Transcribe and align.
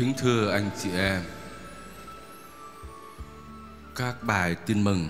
Kính 0.00 0.14
thưa 0.18 0.50
anh 0.50 0.70
chị 0.82 0.90
em, 0.96 1.22
Các 3.94 4.22
bài 4.22 4.56
tin 4.66 4.84
mừng 4.84 5.08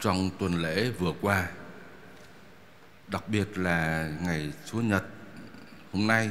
trong 0.00 0.30
tuần 0.38 0.62
lễ 0.62 0.90
vừa 0.98 1.12
qua, 1.20 1.48
Đặc 3.06 3.28
biệt 3.28 3.58
là 3.58 4.10
ngày 4.20 4.52
Chúa 4.70 4.80
Nhật 4.80 5.04
hôm 5.92 6.06
nay, 6.06 6.30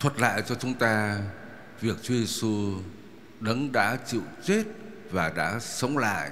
Thuật 0.00 0.20
lại 0.20 0.42
cho 0.46 0.54
chúng 0.54 0.74
ta 0.74 1.20
việc 1.80 1.96
Chúa 2.02 2.14
Giêsu 2.14 2.80
đấng 3.40 3.72
đã 3.72 3.98
chịu 4.06 4.22
chết 4.44 4.62
và 5.10 5.32
đã 5.36 5.58
sống 5.60 5.98
lại, 5.98 6.30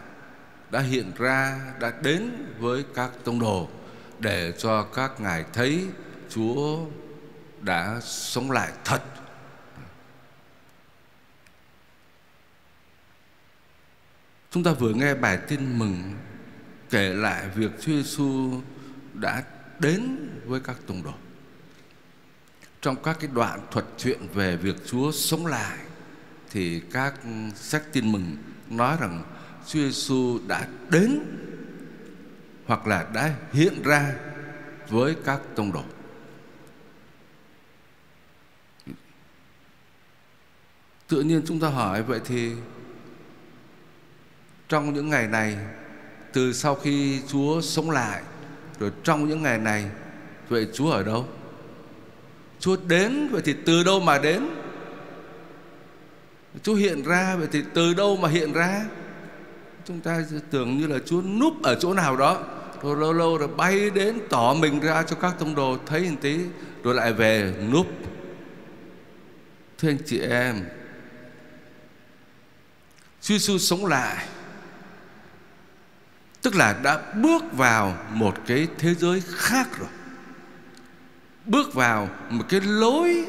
đã 0.70 0.80
hiện 0.80 1.12
ra, 1.16 1.60
đã 1.80 1.92
đến 2.02 2.30
với 2.58 2.84
các 2.94 3.10
tông 3.24 3.40
đồ 3.40 3.68
để 4.18 4.52
cho 4.58 4.82
các 4.82 5.20
ngài 5.20 5.44
thấy 5.52 5.86
Chúa 6.28 6.86
đã 7.64 8.00
sống 8.02 8.50
lại 8.50 8.72
thật. 8.84 9.02
Chúng 14.50 14.64
ta 14.64 14.72
vừa 14.72 14.92
nghe 14.92 15.14
bài 15.14 15.38
tin 15.48 15.78
mừng 15.78 16.14
kể 16.90 17.08
lại 17.08 17.48
việc 17.54 17.70
Chúa 17.80 17.92
Giêsu 17.92 18.60
đã 19.14 19.42
đến 19.78 20.30
với 20.46 20.60
các 20.60 20.76
tông 20.86 21.02
đồ. 21.02 21.14
Trong 22.80 23.02
các 23.02 23.16
cái 23.20 23.30
đoạn 23.34 23.60
thuật 23.70 23.84
chuyện 23.98 24.28
về 24.34 24.56
việc 24.56 24.76
Chúa 24.86 25.12
sống 25.12 25.46
lại, 25.46 25.78
thì 26.50 26.82
các 26.92 27.14
sách 27.54 27.82
tin 27.92 28.12
mừng 28.12 28.36
nói 28.70 28.96
rằng 29.00 29.24
Chúa 29.66 29.80
Giêsu 29.80 30.38
đã 30.46 30.68
đến 30.90 31.20
hoặc 32.66 32.86
là 32.86 33.06
đã 33.14 33.34
hiện 33.52 33.82
ra 33.82 34.14
với 34.88 35.16
các 35.24 35.40
tông 35.56 35.72
đồ. 35.72 35.84
Tự 41.14 41.20
nhiên 41.20 41.42
chúng 41.46 41.60
ta 41.60 41.68
hỏi, 41.68 42.02
vậy 42.02 42.20
thì 42.24 42.50
trong 44.68 44.94
những 44.94 45.10
ngày 45.10 45.26
này, 45.26 45.56
từ 46.32 46.52
sau 46.52 46.74
khi 46.74 47.20
Chúa 47.28 47.60
sống 47.60 47.90
lại, 47.90 48.22
rồi 48.80 48.90
trong 49.04 49.28
những 49.28 49.42
ngày 49.42 49.58
này, 49.58 49.84
vậy 50.48 50.68
Chúa 50.72 50.90
ở 50.90 51.02
đâu? 51.02 51.26
Chúa 52.60 52.76
đến, 52.88 53.28
vậy 53.28 53.42
thì 53.44 53.54
từ 53.66 53.82
đâu 53.82 54.00
mà 54.00 54.18
đến? 54.18 54.48
Chúa 56.62 56.74
hiện 56.74 57.02
ra, 57.02 57.36
vậy 57.36 57.48
thì 57.52 57.62
từ 57.74 57.94
đâu 57.94 58.16
mà 58.16 58.28
hiện 58.28 58.52
ra? 58.52 58.84
Chúng 59.84 60.00
ta 60.00 60.22
tưởng 60.50 60.78
như 60.78 60.86
là 60.86 60.98
Chúa 61.06 61.22
núp 61.22 61.62
ở 61.62 61.74
chỗ 61.74 61.94
nào 61.94 62.16
đó, 62.16 62.42
Rồi 62.82 62.96
lâu 62.96 63.12
lâu 63.12 63.38
rồi 63.38 63.48
bay 63.48 63.90
đến 63.90 64.18
tỏ 64.30 64.54
mình 64.54 64.80
ra 64.80 65.02
cho 65.02 65.16
các 65.16 65.34
tông 65.38 65.54
đồ 65.54 65.78
thấy 65.86 66.10
một 66.10 66.16
tí, 66.20 66.38
Rồi 66.82 66.94
lại 66.94 67.12
về 67.12 67.54
núp 67.72 67.86
Thưa 69.78 69.88
anh 69.88 69.98
chị 70.06 70.20
em 70.20 70.64
Chúa 73.24 73.34
Giêsu 73.34 73.58
sống 73.58 73.86
lại. 73.86 74.26
Tức 76.42 76.54
là 76.54 76.72
đã 76.82 77.12
bước 77.14 77.42
vào 77.52 77.98
một 78.10 78.36
cái 78.46 78.68
thế 78.78 78.94
giới 78.94 79.22
khác 79.26 79.68
rồi. 79.78 79.88
Bước 81.46 81.74
vào 81.74 82.08
một 82.30 82.44
cái 82.48 82.60
lối 82.60 83.24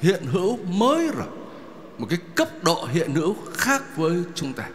hiện 0.00 0.24
hữu 0.26 0.56
mới 0.56 1.10
rồi. 1.16 1.26
Một 1.98 2.06
cái 2.10 2.18
cấp 2.34 2.48
độ 2.62 2.88
hiện 2.92 3.14
hữu 3.14 3.36
khác 3.54 3.82
với 3.96 4.24
chúng 4.34 4.52
ta. 4.52 4.68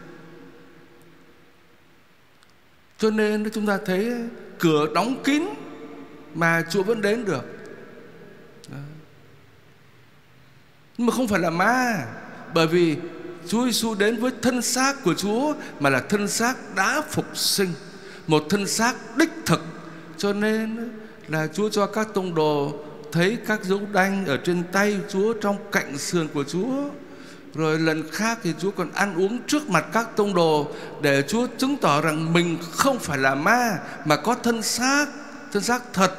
Cho 2.98 3.10
nên 3.10 3.50
chúng 3.50 3.66
ta 3.66 3.78
thấy 3.86 4.14
cửa 4.58 4.86
đóng 4.94 5.22
kín 5.24 5.42
mà 6.34 6.62
Chúa 6.70 6.82
vẫn 6.82 7.00
đến 7.00 7.24
được. 7.24 7.44
Nhưng 10.98 11.06
mà 11.06 11.12
không 11.12 11.28
phải 11.28 11.40
là 11.40 11.50
ma, 11.50 12.06
bởi 12.54 12.66
vì 12.66 12.96
Chúa 13.48 13.64
Giêsu 13.64 13.94
đến 13.94 14.16
với 14.16 14.32
thân 14.42 14.62
xác 14.62 15.04
của 15.04 15.14
Chúa 15.14 15.54
mà 15.80 15.90
là 15.90 16.00
thân 16.00 16.28
xác 16.28 16.74
đã 16.74 17.02
phục 17.10 17.36
sinh, 17.36 17.72
một 18.26 18.44
thân 18.50 18.66
xác 18.66 18.94
đích 19.16 19.30
thực. 19.46 19.60
Cho 20.16 20.32
nên 20.32 20.90
là 21.28 21.46
Chúa 21.46 21.68
cho 21.68 21.86
các 21.86 22.08
tông 22.14 22.34
đồ 22.34 22.72
thấy 23.12 23.38
các 23.46 23.64
dấu 23.64 23.80
đanh 23.92 24.26
ở 24.26 24.36
trên 24.36 24.62
tay 24.72 25.00
Chúa 25.08 25.32
trong 25.32 25.56
cạnh 25.72 25.98
sườn 25.98 26.28
của 26.28 26.44
Chúa. 26.44 26.84
Rồi 27.54 27.78
lần 27.78 28.10
khác 28.10 28.38
thì 28.42 28.54
Chúa 28.58 28.70
còn 28.70 28.92
ăn 28.92 29.14
uống 29.14 29.38
trước 29.46 29.68
mặt 29.68 29.86
các 29.92 30.16
tông 30.16 30.34
đồ 30.34 30.68
Để 31.02 31.22
Chúa 31.28 31.46
chứng 31.58 31.76
tỏ 31.76 32.00
rằng 32.00 32.32
mình 32.32 32.58
không 32.72 32.98
phải 32.98 33.18
là 33.18 33.34
ma 33.34 33.78
Mà 34.04 34.16
có 34.16 34.34
thân 34.34 34.62
xác, 34.62 35.06
thân 35.52 35.62
xác 35.62 35.82
thật. 35.92 36.14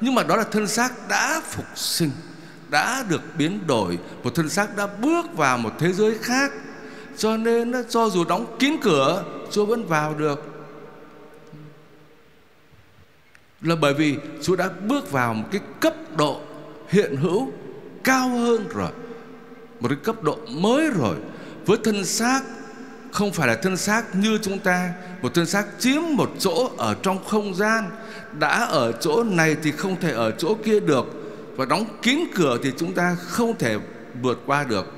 Nhưng 0.00 0.14
mà 0.14 0.22
đó 0.22 0.36
là 0.36 0.44
thân 0.44 0.66
xác 0.66 1.08
đã 1.08 1.40
phục 1.50 1.66
sinh. 1.74 2.10
Đã 2.74 3.04
được 3.08 3.20
biến 3.38 3.66
đổi, 3.66 3.98
Một 4.24 4.34
thân 4.34 4.48
xác 4.48 4.76
đã 4.76 4.86
bước 4.86 5.36
vào 5.36 5.58
một 5.58 5.72
thế 5.78 5.92
giới 5.92 6.18
khác. 6.22 6.52
Cho 7.16 7.36
nên 7.36 7.72
cho 7.88 8.08
dù 8.08 8.24
đóng 8.24 8.56
kín 8.58 8.76
cửa, 8.82 9.24
Chúa 9.50 9.66
vẫn 9.66 9.86
vào 9.86 10.14
được. 10.14 10.44
Là 13.62 13.76
bởi 13.76 13.94
vì 13.94 14.16
Chúa 14.42 14.56
đã 14.56 14.68
bước 14.88 15.10
vào 15.10 15.34
một 15.34 15.44
cái 15.52 15.60
cấp 15.80 15.94
độ 16.16 16.40
hiện 16.88 17.16
hữu 17.16 17.52
cao 18.04 18.28
hơn 18.28 18.68
rồi, 18.74 18.90
một 19.80 19.88
cái 19.88 19.98
cấp 20.04 20.22
độ 20.22 20.38
mới 20.48 20.90
rồi. 20.90 21.16
Với 21.66 21.78
thân 21.84 22.04
xác, 22.04 22.40
không 23.12 23.32
phải 23.32 23.48
là 23.48 23.56
thân 23.56 23.76
xác 23.76 24.14
như 24.14 24.38
chúng 24.42 24.58
ta, 24.58 24.92
một 25.22 25.34
thân 25.34 25.46
xác 25.46 25.66
chiếm 25.78 26.02
một 26.10 26.30
chỗ 26.38 26.70
ở 26.78 26.94
trong 27.02 27.24
không 27.24 27.54
gian. 27.54 27.90
Đã 28.38 28.64
ở 28.64 28.92
chỗ 28.92 29.22
này 29.22 29.56
thì 29.62 29.72
không 29.72 30.00
thể 30.00 30.12
ở 30.12 30.30
chỗ 30.30 30.54
kia 30.64 30.80
được 30.80 31.23
và 31.56 31.64
đóng 31.64 31.84
kín 32.02 32.18
cửa 32.34 32.58
thì 32.62 32.72
chúng 32.76 32.94
ta 32.94 33.14
không 33.14 33.58
thể 33.58 33.78
vượt 34.22 34.42
qua 34.46 34.64
được. 34.64 34.92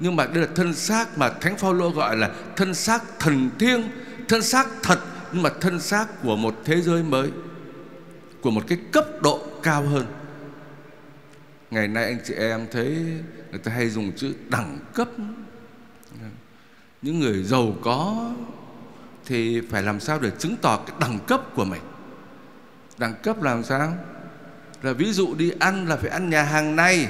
Nhưng 0.00 0.16
mà 0.16 0.26
đây 0.26 0.42
là 0.42 0.48
thân 0.54 0.74
xác 0.74 1.18
mà 1.18 1.28
thánh 1.28 1.56
phaolô 1.56 1.90
gọi 1.90 2.16
là 2.16 2.30
thân 2.56 2.74
xác 2.74 3.02
thần 3.18 3.50
thiêng, 3.58 3.82
thân 4.28 4.42
xác 4.42 4.66
thật, 4.82 4.98
nhưng 5.32 5.42
mà 5.42 5.50
thân 5.60 5.80
xác 5.80 6.06
của 6.22 6.36
một 6.36 6.54
thế 6.64 6.80
giới 6.80 7.02
mới, 7.02 7.30
của 8.40 8.50
một 8.50 8.64
cái 8.66 8.78
cấp 8.92 9.04
độ 9.22 9.40
cao 9.62 9.82
hơn. 9.82 10.06
Ngày 11.70 11.88
nay 11.88 12.04
anh 12.04 12.18
chị 12.24 12.34
em 12.34 12.66
thấy 12.70 12.98
người 13.50 13.60
ta 13.64 13.72
hay 13.72 13.90
dùng 13.90 14.12
chữ 14.16 14.34
đẳng 14.48 14.78
cấp. 14.94 15.08
Những 17.02 17.20
người 17.20 17.42
giàu 17.42 17.74
có 17.82 18.30
thì 19.24 19.60
phải 19.60 19.82
làm 19.82 20.00
sao 20.00 20.18
để 20.18 20.30
chứng 20.38 20.56
tỏ 20.62 20.76
cái 20.86 20.96
đẳng 21.00 21.18
cấp 21.26 21.40
của 21.54 21.64
mình? 21.64 21.82
Đẳng 22.98 23.14
cấp 23.22 23.42
làm 23.42 23.62
sao? 23.62 23.94
Là 24.84 24.92
ví 24.92 25.12
dụ 25.12 25.34
đi 25.34 25.52
ăn 25.58 25.88
là 25.88 25.96
phải 25.96 26.10
ăn 26.10 26.30
nhà 26.30 26.42
hàng 26.42 26.76
này. 26.76 27.08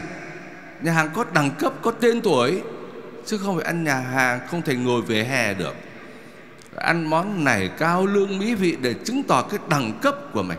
Nhà 0.83 0.93
hàng 0.93 1.11
có 1.15 1.25
đẳng 1.33 1.51
cấp, 1.51 1.73
có 1.83 1.91
tên 1.91 2.21
tuổi, 2.21 2.63
chứ 3.27 3.39
không 3.39 3.57
phải 3.57 3.65
ăn 3.65 3.85
nhà 3.85 3.99
hàng 3.99 4.41
không 4.51 4.63
thể 4.63 4.75
ngồi 4.77 5.03
về 5.03 5.25
hè 5.25 5.55
được. 5.55 5.75
Ăn 6.77 7.11
món 7.11 7.45
này 7.45 7.71
cao 7.79 8.07
lương 8.07 8.39
mỹ 8.39 8.55
vị 8.55 8.77
để 8.81 8.95
chứng 9.05 9.23
tỏ 9.23 9.43
cái 9.43 9.59
đẳng 9.69 9.99
cấp 10.03 10.17
của 10.33 10.43
mình. 10.43 10.59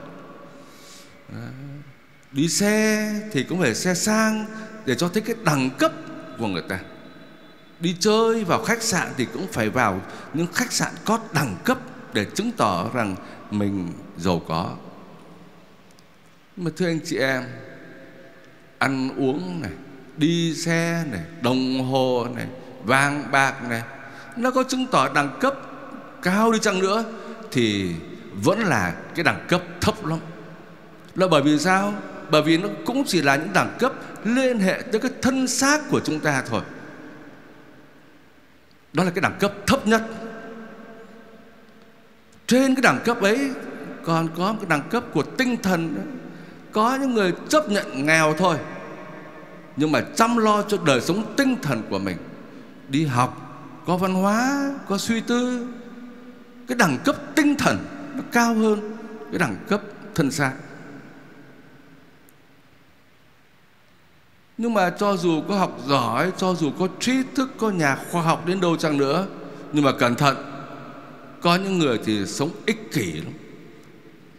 Đi 2.32 2.50
xe 2.50 3.14
thì 3.32 3.44
cũng 3.44 3.62
phải 3.62 3.76
xe 3.76 3.94
sang 3.94 4.46
để 4.86 4.96
cho 4.96 5.10
thấy 5.10 5.22
cái 5.22 5.36
đẳng 5.44 5.70
cấp 5.70 5.92
của 6.40 6.48
người 6.48 6.64
ta. 6.70 6.80
Đi 7.80 7.96
chơi 8.00 8.44
vào 8.44 8.64
khách 8.64 8.82
sạn 8.82 9.08
thì 9.18 9.28
cũng 9.34 9.48
phải 9.52 9.70
vào 9.70 10.02
những 10.34 10.48
khách 10.54 10.72
sạn 10.72 10.94
có 11.06 11.20
đẳng 11.34 11.56
cấp 11.64 11.78
để 12.14 12.26
chứng 12.26 12.52
tỏ 12.52 12.90
rằng 12.94 13.16
mình 13.52 13.92
giàu 14.18 14.42
có 14.48 14.76
mà 16.58 16.72
thưa 16.78 16.88
anh 16.88 17.00
chị 17.06 17.18
em, 17.18 17.44
ăn 18.78 19.10
uống 19.18 19.62
này, 19.62 19.72
đi 20.18 20.54
xe 20.54 21.06
này, 21.12 21.22
đồng 21.42 21.90
hồ 21.90 22.28
này 22.36 22.48
vàng 22.84 23.32
bạc 23.32 23.70
này, 23.70 23.84
nó 24.38 24.52
có 24.52 24.64
chứng 24.64 24.88
tỏ 24.92 25.14
đẳng 25.14 25.38
cấp 25.40 25.54
cao 26.22 26.52
đi 26.52 26.60
chăng 26.60 26.80
nữa 26.80 27.04
thì 27.52 27.92
vẫn 28.34 28.60
là 28.60 28.96
cái 29.16 29.24
đẳng 29.24 29.46
cấp 29.48 29.62
thấp 29.82 30.06
lắm. 30.06 30.20
Là 31.16 31.28
bởi 31.28 31.42
vì 31.42 31.60
sao? 31.60 31.94
Bởi 32.30 32.42
vì 32.42 32.58
nó 32.58 32.68
cũng 32.86 33.04
chỉ 33.08 33.22
là 33.22 33.36
những 33.36 33.54
đẳng 33.54 33.76
cấp 33.80 33.94
liên 34.24 34.60
hệ 34.60 34.82
tới 34.92 35.02
cái 35.02 35.12
thân 35.22 35.48
xác 35.48 35.82
của 35.90 36.00
chúng 36.00 36.20
ta 36.20 36.44
thôi. 36.48 36.62
Đó 38.94 39.04
là 39.04 39.12
cái 39.12 39.22
đẳng 39.22 39.38
cấp 39.40 39.54
thấp 39.68 39.88
nhất. 39.88 40.04
Trên 42.48 42.76
cái 42.76 42.82
đẳng 42.82 43.00
cấp 43.06 43.22
ấy 43.22 43.52
còn 44.04 44.30
có 44.38 44.52
một 44.52 44.58
cái 44.62 44.70
đẳng 44.70 44.90
cấp 44.90 45.04
của 45.14 45.24
tinh 45.24 45.58
thần 45.64 45.96
có 46.76 46.96
những 47.02 47.14
người 47.14 47.34
chấp 47.50 47.70
nhận 47.70 48.06
nghèo 48.06 48.34
thôi, 48.38 48.58
nhưng 49.76 49.92
mà 49.92 50.02
chăm 50.16 50.38
lo 50.38 50.62
cho 50.62 50.78
đời 50.86 51.02
sống 51.02 51.34
tinh 51.38 51.56
thần 51.62 51.82
của 51.90 52.00
mình, 52.00 52.18
đi 52.90 53.06
học, 53.06 53.62
có 53.86 53.98
văn 53.98 54.14
hóa, 54.14 54.72
có 54.88 54.98
suy 54.98 55.22
tư, 55.22 55.68
cái 56.68 56.78
đẳng 56.78 56.98
cấp 57.06 57.16
tinh 57.36 57.56
thần 57.56 57.78
nó 58.16 58.24
cao 58.32 58.54
hơn 58.54 58.98
cái 59.32 59.40
đẳng 59.40 59.56
cấp 59.68 59.82
thân 60.16 60.32
xác. 60.32 60.54
Nhưng 64.58 64.74
mà 64.74 64.90
cho 64.90 65.18
dù 65.18 65.42
có 65.50 65.58
học 65.58 65.80
giỏi, 65.88 66.32
Cho 66.38 66.56
dù 66.56 66.72
có 66.80 66.88
trí 67.00 67.24
thức, 67.36 67.50
Có 67.58 67.70
nhà 67.70 67.98
khoa 68.12 68.22
học 68.22 68.46
đến 68.46 68.60
đâu 68.62 68.78
chăng 68.78 68.98
nữa, 68.98 69.28
Nhưng 69.74 69.84
mà 69.84 69.92
cẩn 69.92 70.16
thận, 70.16 70.36
Có 71.42 71.56
những 71.56 71.80
người 71.80 72.00
thì 72.06 72.26
sống 72.26 72.50
ích 72.66 72.92
kỷ 72.94 73.12
lắm. 73.12 73.34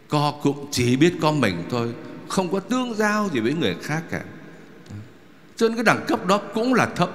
Co 0.07 0.33
cũng 0.43 0.67
chỉ 0.71 0.95
biết 0.95 1.13
có 1.21 1.31
mình 1.31 1.63
thôi 1.69 1.93
không 2.29 2.51
có 2.51 2.59
tương 2.59 2.93
giao 2.93 3.29
gì 3.33 3.39
với 3.39 3.53
người 3.53 3.75
khác 3.81 4.03
cả. 4.09 4.21
Cho 5.55 5.67
nên 5.67 5.75
cái 5.75 5.83
đẳng 5.83 6.05
cấp 6.07 6.25
đó 6.25 6.41
cũng 6.53 6.73
là 6.73 6.85
thấp. 6.85 7.09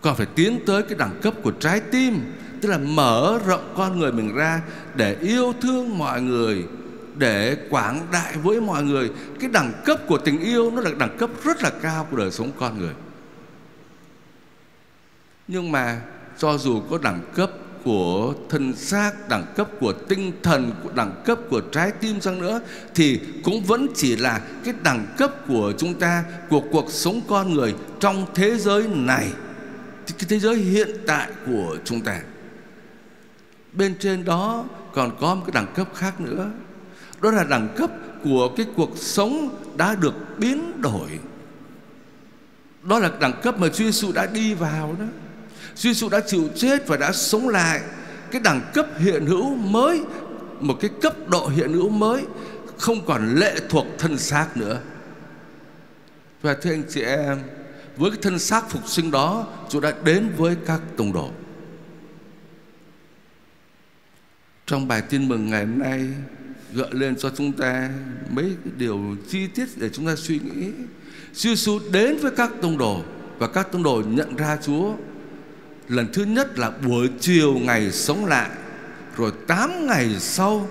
Còn 0.00 0.16
phải 0.16 0.26
tiến 0.26 0.60
tới 0.66 0.82
cái 0.82 0.98
đẳng 0.98 1.20
cấp 1.22 1.34
của 1.42 1.52
trái 1.60 1.80
tim, 1.80 2.20
Tức 2.60 2.68
là 2.68 2.78
mở 2.78 3.40
rộng 3.46 3.74
con 3.76 3.98
người 3.98 4.12
mình 4.12 4.34
ra 4.34 4.62
Để 4.94 5.16
yêu 5.20 5.54
thương 5.60 5.98
mọi 5.98 6.22
người, 6.22 6.64
Để 7.16 7.56
quảng 7.70 8.06
đại 8.12 8.36
với 8.36 8.60
mọi 8.60 8.82
người. 8.82 9.10
Cái 9.40 9.50
đẳng 9.52 9.72
cấp 9.84 10.00
của 10.06 10.18
tình 10.18 10.40
yêu 10.40 10.70
Nó 10.70 10.80
là 10.80 10.90
đẳng 10.98 11.16
cấp 11.18 11.30
rất 11.44 11.62
là 11.62 11.70
cao 11.82 12.06
của 12.10 12.16
đời 12.16 12.30
sống 12.30 12.50
con 12.58 12.78
người. 12.78 12.94
Nhưng 15.48 15.72
mà 15.72 16.00
cho 16.38 16.58
dù 16.58 16.82
có 16.90 16.98
đẳng 16.98 17.20
cấp 17.34 17.50
của 17.84 18.34
thân 18.48 18.76
xác, 18.76 19.28
đẳng 19.28 19.44
cấp 19.56 19.68
của 19.80 19.92
tinh 19.92 20.32
thần, 20.42 20.72
của 20.82 20.90
đẳng 20.94 21.22
cấp 21.24 21.38
của 21.50 21.60
trái 21.60 21.92
tim 22.00 22.20
chăng 22.20 22.40
nữa 22.40 22.60
thì 22.94 23.20
cũng 23.44 23.64
vẫn 23.64 23.86
chỉ 23.94 24.16
là 24.16 24.40
cái 24.64 24.74
đẳng 24.82 25.06
cấp 25.16 25.32
của 25.48 25.72
chúng 25.78 25.94
ta 25.94 26.24
của 26.50 26.62
cuộc 26.72 26.90
sống 26.90 27.20
con 27.28 27.54
người 27.54 27.74
trong 28.00 28.26
thế 28.34 28.58
giới 28.58 28.88
này, 28.88 29.28
cái 30.06 30.26
thế 30.28 30.38
giới 30.38 30.56
hiện 30.56 30.90
tại 31.06 31.30
của 31.46 31.76
chúng 31.84 32.00
ta. 32.00 32.20
Bên 33.72 33.94
trên 33.98 34.24
đó 34.24 34.64
còn 34.94 35.16
có 35.20 35.34
một 35.34 35.42
cái 35.46 35.52
đẳng 35.54 35.74
cấp 35.74 35.88
khác 35.94 36.20
nữa. 36.20 36.50
Đó 37.20 37.30
là 37.30 37.44
đẳng 37.44 37.68
cấp 37.76 37.90
của 38.24 38.50
cái 38.56 38.66
cuộc 38.76 38.98
sống 38.98 39.48
đã 39.76 39.94
được 39.94 40.14
biến 40.38 40.80
đổi. 40.80 41.08
Đó 42.82 42.98
là 42.98 43.10
đẳng 43.20 43.40
cấp 43.42 43.58
mà 43.58 43.68
Chúa 43.68 43.84
Giêsu 43.84 44.12
đã 44.12 44.26
đi 44.26 44.54
vào 44.54 44.96
đó. 44.98 45.04
Chúa 45.80 45.88
Giêsu 45.88 46.08
đã 46.08 46.20
chịu 46.20 46.48
chết 46.54 46.86
và 46.86 46.96
đã 46.96 47.12
sống 47.12 47.48
lại 47.48 47.80
cái 48.30 48.40
đẳng 48.40 48.60
cấp 48.74 48.86
hiện 48.98 49.26
hữu 49.26 49.54
mới, 49.54 50.00
một 50.60 50.76
cái 50.80 50.90
cấp 51.02 51.28
độ 51.28 51.48
hiện 51.48 51.72
hữu 51.72 51.88
mới 51.88 52.24
không 52.78 53.06
còn 53.06 53.34
lệ 53.34 53.54
thuộc 53.68 53.86
thân 53.98 54.18
xác 54.18 54.56
nữa. 54.56 54.80
Và 56.42 56.54
thưa 56.54 56.70
anh 56.70 56.82
chị 56.88 57.02
em, 57.02 57.38
với 57.96 58.10
cái 58.10 58.18
thân 58.22 58.38
xác 58.38 58.70
phục 58.70 58.88
sinh 58.88 59.10
đó, 59.10 59.46
Chúa 59.68 59.80
đã 59.80 59.92
đến 60.04 60.32
với 60.36 60.56
các 60.66 60.80
tông 60.96 61.12
đồ. 61.12 61.30
Trong 64.66 64.88
bài 64.88 65.02
tin 65.02 65.28
mừng 65.28 65.50
ngày 65.50 65.66
hôm 65.66 65.78
nay 65.78 66.08
gợi 66.72 66.90
lên 66.90 67.16
cho 67.16 67.30
chúng 67.36 67.52
ta 67.52 67.90
mấy 68.30 68.44
cái 68.64 68.72
điều 68.76 69.16
chi 69.28 69.46
tiết 69.46 69.66
để 69.76 69.88
chúng 69.88 70.06
ta 70.06 70.16
suy 70.16 70.38
nghĩ. 70.38 70.70
Chúa 71.34 71.48
Giêsu 71.50 71.80
đến 71.92 72.16
với 72.16 72.30
các 72.36 72.50
tông 72.62 72.78
đồ 72.78 73.02
và 73.38 73.46
các 73.46 73.72
tông 73.72 73.82
đồ 73.82 74.02
nhận 74.06 74.36
ra 74.36 74.58
Chúa 74.62 74.94
Lần 75.90 76.12
thứ 76.12 76.22
nhất 76.24 76.58
là 76.58 76.70
buổi 76.70 77.08
chiều 77.20 77.54
ngày 77.54 77.92
sống 77.92 78.26
lại, 78.26 78.50
Rồi 79.16 79.32
8 79.46 79.86
ngày 79.86 80.16
sau, 80.18 80.68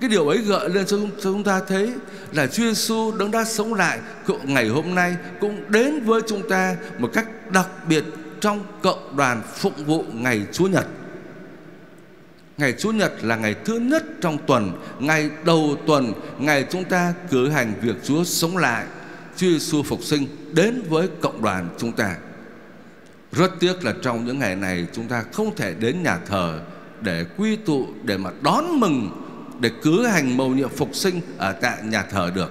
Cái 0.00 0.10
điều 0.10 0.28
ấy 0.28 0.38
gợi 0.38 0.68
lên 0.68 0.86
cho 0.86 0.98
chúng 1.22 1.44
ta 1.44 1.60
thấy 1.68 1.92
Là 2.32 2.46
Chúa 2.46 2.62
Giêsu 2.62 3.12
đấng 3.18 3.30
đã 3.30 3.44
sống 3.44 3.74
lại 3.74 3.98
Ngày 4.44 4.68
hôm 4.68 4.94
nay 4.94 5.16
cũng 5.40 5.72
đến 5.72 6.00
với 6.04 6.20
chúng 6.28 6.48
ta 6.48 6.76
Một 6.98 7.10
cách 7.12 7.26
đặc 7.50 7.68
biệt 7.88 8.04
Trong 8.40 8.64
cộng 8.82 9.16
đoàn 9.16 9.42
phụng 9.56 9.84
vụ 9.86 10.04
ngày 10.12 10.46
Chúa 10.52 10.66
Nhật. 10.66 10.86
Ngày 12.58 12.74
Chúa 12.78 12.92
Nhật 12.92 13.12
là 13.22 13.36
ngày 13.36 13.54
thứ 13.64 13.78
nhất 13.78 14.04
trong 14.20 14.38
tuần, 14.46 14.72
Ngày 14.98 15.30
đầu 15.44 15.76
tuần, 15.86 16.12
Ngày 16.38 16.66
chúng 16.70 16.84
ta 16.84 17.14
cử 17.30 17.48
hành 17.48 17.72
việc 17.82 17.96
Chúa 18.04 18.24
sống 18.24 18.56
lại, 18.56 18.86
Chúa 19.36 19.46
Giêsu 19.46 19.82
phục 19.82 20.02
sinh 20.02 20.26
Đến 20.52 20.82
với 20.88 21.08
cộng 21.20 21.42
đoàn 21.42 21.68
chúng 21.78 21.92
ta 21.92 22.16
rất 23.32 23.52
tiếc 23.60 23.84
là 23.84 23.94
trong 24.02 24.24
những 24.24 24.38
ngày 24.38 24.56
này 24.56 24.86
chúng 24.92 25.08
ta 25.08 25.24
không 25.32 25.56
thể 25.56 25.74
đến 25.74 26.02
nhà 26.02 26.18
thờ 26.26 26.60
để 27.00 27.24
quy 27.36 27.56
tụ, 27.56 27.86
để 28.02 28.16
mà 28.16 28.30
đón 28.42 28.80
mừng, 28.80 29.10
để 29.60 29.70
cử 29.82 30.06
hành 30.06 30.36
mầu 30.36 30.50
nhiệm 30.50 30.68
phục 30.68 30.94
sinh 30.94 31.20
ở 31.38 31.52
tại 31.52 31.78
nhà 31.84 32.02
thờ 32.02 32.30
được. 32.34 32.50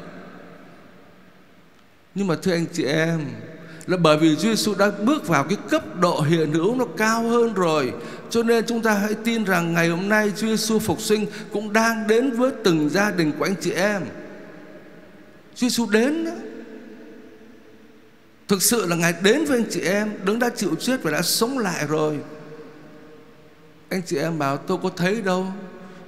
Nhưng 2.16 2.28
mà 2.28 2.36
thưa 2.42 2.52
anh 2.52 2.66
chị 2.74 2.84
em, 2.84 3.20
là 3.88 3.98
bởi 3.98 4.18
vì 4.18 4.36
Chúa 4.36 4.50
Giêsu 4.50 4.76
đã 4.76 4.92
bước 4.92 5.28
vào 5.28 5.44
cái 5.44 5.58
cấp 5.70 6.00
độ 6.00 6.22
hiện 6.22 6.54
hữu 6.54 6.76
nó 6.76 6.86
cao 6.98 7.24
hơn 7.24 7.54
rồi, 7.54 7.94
cho 8.30 8.44
nên 8.44 8.66
chúng 8.68 8.82
ta 8.82 8.94
hãy 8.94 9.14
tin 9.14 9.44
rằng 9.44 9.74
ngày 9.74 9.88
hôm 9.88 10.10
nay 10.10 10.32
Chúa 10.38 10.48
Giêsu 10.48 10.80
phục 10.80 11.02
sinh 11.02 11.26
cũng 11.52 11.74
đang 11.74 12.08
đến 12.08 12.32
với 12.32 12.52
từng 12.64 12.90
gia 12.90 13.12
đình 13.12 13.32
của 13.40 13.46
anh 13.46 13.56
chị 13.62 13.72
em. 13.72 14.02
Chúa 15.56 15.68
Giêsu 15.68 15.90
đến 15.92 16.26
đó. 16.26 16.32
Thực 18.52 18.62
sự 18.62 18.86
là 18.86 18.96
Ngài 18.96 19.14
đến 19.22 19.46
với 19.46 19.58
anh 19.58 19.70
chị 19.70 19.82
em, 19.82 20.12
Đứng 20.24 20.40
đã 20.40 20.50
chịu 20.56 20.76
chết 20.80 21.04
và 21.04 21.12
đã 21.12 21.22
sống 21.22 21.58
lại 21.58 21.86
rồi. 21.88 22.20
Anh 23.90 24.02
chị 24.06 24.18
em 24.18 24.40
bảo, 24.40 24.58
tôi 24.58 24.78
có 24.84 24.90
thấy 24.96 25.22
đâu. 25.22 25.48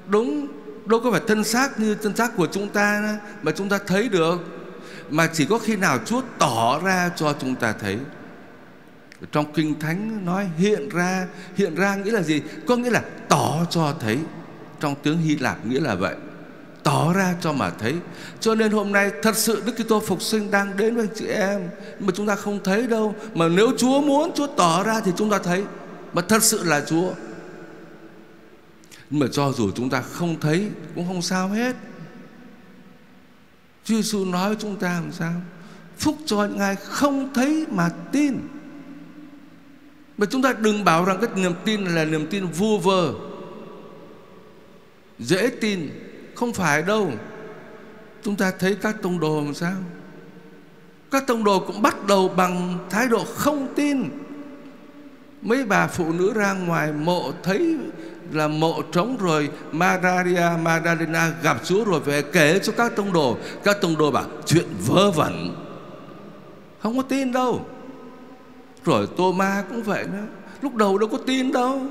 Đúng, 0.07 0.47
Đâu 0.85 0.99
có 1.03 1.11
phải 1.11 1.21
thân 1.27 1.43
xác 1.43 1.79
như 1.79 1.95
thân 1.95 2.15
xác 2.15 2.35
của 2.35 2.47
chúng 2.51 2.69
ta 2.69 3.19
Mà 3.41 3.51
chúng 3.51 3.69
ta 3.69 3.79
thấy 3.87 4.09
được, 4.09 4.37
Mà 5.09 5.27
chỉ 5.33 5.45
có 5.45 5.57
khi 5.57 5.75
nào 5.75 5.99
Chúa 6.05 6.21
tỏ 6.39 6.79
ra 6.83 7.11
cho 7.15 7.35
chúng 7.39 7.55
ta 7.55 7.73
thấy. 7.79 7.97
Trong 9.31 9.53
Kinh 9.53 9.79
Thánh 9.79 10.25
nói 10.25 10.49
hiện 10.57 10.89
ra 10.89 11.27
Hiện 11.55 11.75
ra 11.75 11.95
nghĩa 11.95 12.11
là 12.11 12.21
gì? 12.21 12.41
Có 12.67 12.75
nghĩa 12.75 12.89
là 12.89 13.03
tỏ 13.29 13.65
cho 13.69 13.93
thấy. 13.99 14.19
Trong 14.79 14.95
tiếng 15.03 15.17
Hy 15.17 15.35
Lạp 15.35 15.65
nghĩa 15.65 15.79
là 15.79 15.95
vậy 15.95 16.15
tỏ 16.83 17.13
ra 17.13 17.35
cho 17.41 17.53
mà 17.53 17.69
thấy. 17.69 17.95
Cho 18.39 18.55
nên 18.55 18.71
hôm 18.71 18.91
nay 18.91 19.11
thật 19.21 19.37
sự 19.37 19.63
Đức 19.65 19.73
Kitô 19.83 19.99
phục 19.99 20.21
sinh 20.21 20.51
đang 20.51 20.77
đến 20.77 20.95
với 20.95 21.03
anh 21.03 21.15
chị 21.15 21.27
em. 21.27 21.69
Mà 21.99 22.13
chúng 22.15 22.27
ta 22.27 22.35
không 22.35 22.59
thấy 22.63 22.87
đâu. 22.87 23.15
Mà 23.33 23.47
nếu 23.47 23.71
Chúa 23.77 24.01
muốn, 24.01 24.31
Chúa 24.35 24.47
tỏ 24.47 24.83
ra 24.83 25.01
thì 25.05 25.11
chúng 25.17 25.29
ta 25.29 25.39
thấy. 25.39 25.63
Mà 26.13 26.21
thật 26.21 26.43
sự 26.43 26.63
là 26.63 26.81
Chúa. 26.87 27.13
Nhưng 29.09 29.19
mà 29.19 29.27
cho 29.31 29.51
dù 29.51 29.71
chúng 29.71 29.89
ta 29.89 30.01
không 30.01 30.39
thấy, 30.39 30.69
cũng 30.95 31.07
không 31.07 31.21
sao 31.21 31.47
hết. 31.47 31.75
Chúa 33.83 33.95
Giêsu 33.95 34.25
nói 34.25 34.49
với 34.49 34.57
chúng 34.59 34.75
ta 34.75 34.93
làm 34.93 35.11
sao? 35.11 35.33
Phúc 35.97 36.17
cho 36.25 36.45
những 36.45 36.59
ai 36.59 36.75
không 36.75 37.33
thấy 37.33 37.65
mà 37.71 37.89
tin. 38.11 38.39
Mà 40.17 40.25
chúng 40.25 40.41
ta 40.41 40.53
đừng 40.53 40.83
bảo 40.83 41.05
rằng 41.05 41.17
cái 41.21 41.29
niềm 41.35 41.53
tin 41.65 41.85
là 41.85 42.05
niềm 42.05 42.27
tin 42.27 42.45
vu 42.47 42.79
vơ, 42.79 43.13
dễ 45.19 45.49
tin 45.49 45.89
không 46.43 46.53
phải 46.53 46.81
đâu. 46.81 47.11
Chúng 48.23 48.35
ta 48.35 48.51
thấy 48.59 48.77
các 48.81 48.95
tông 49.01 49.19
đồ 49.19 49.41
làm 49.45 49.53
sao? 49.53 49.75
Các 51.11 51.27
tông 51.27 51.43
đồ 51.43 51.59
cũng 51.59 51.81
bắt 51.81 52.07
đầu 52.07 52.29
bằng 52.29 52.77
thái 52.89 53.07
độ 53.07 53.25
không 53.35 53.67
tin. 53.75 54.09
Mấy 55.41 55.65
bà 55.65 55.87
phụ 55.87 56.11
nữ 56.11 56.33
ra 56.35 56.53
ngoài 56.53 56.91
mộ 56.93 57.31
thấy 57.43 57.77
là 58.31 58.47
mộ 58.47 58.81
trống 58.81 59.17
rồi 59.19 59.49
Maria 59.71 60.49
Magdalena 60.61 61.31
gặp 61.43 61.57
Chúa 61.63 61.83
rồi 61.83 61.99
về 61.99 62.21
kể 62.21 62.59
cho 62.63 62.73
các 62.77 62.95
tông 62.95 63.13
đồ. 63.13 63.37
Các 63.63 63.81
tông 63.81 63.97
đồ 63.97 64.11
bảo, 64.11 64.25
chuyện 64.45 64.67
vớ 64.87 65.11
vẩn. 65.11 65.55
Không 66.79 66.97
có 66.97 67.03
tin 67.03 67.31
đâu. 67.31 67.65
Rồi 68.85 69.07
Tô 69.17 69.31
Ma 69.31 69.63
cũng 69.69 69.83
vậy 69.83 70.03
nữa. 70.03 70.25
Lúc 70.61 70.75
đầu 70.75 70.97
đâu 70.97 71.09
có 71.09 71.17
tin 71.17 71.51
đâu. 71.51 71.81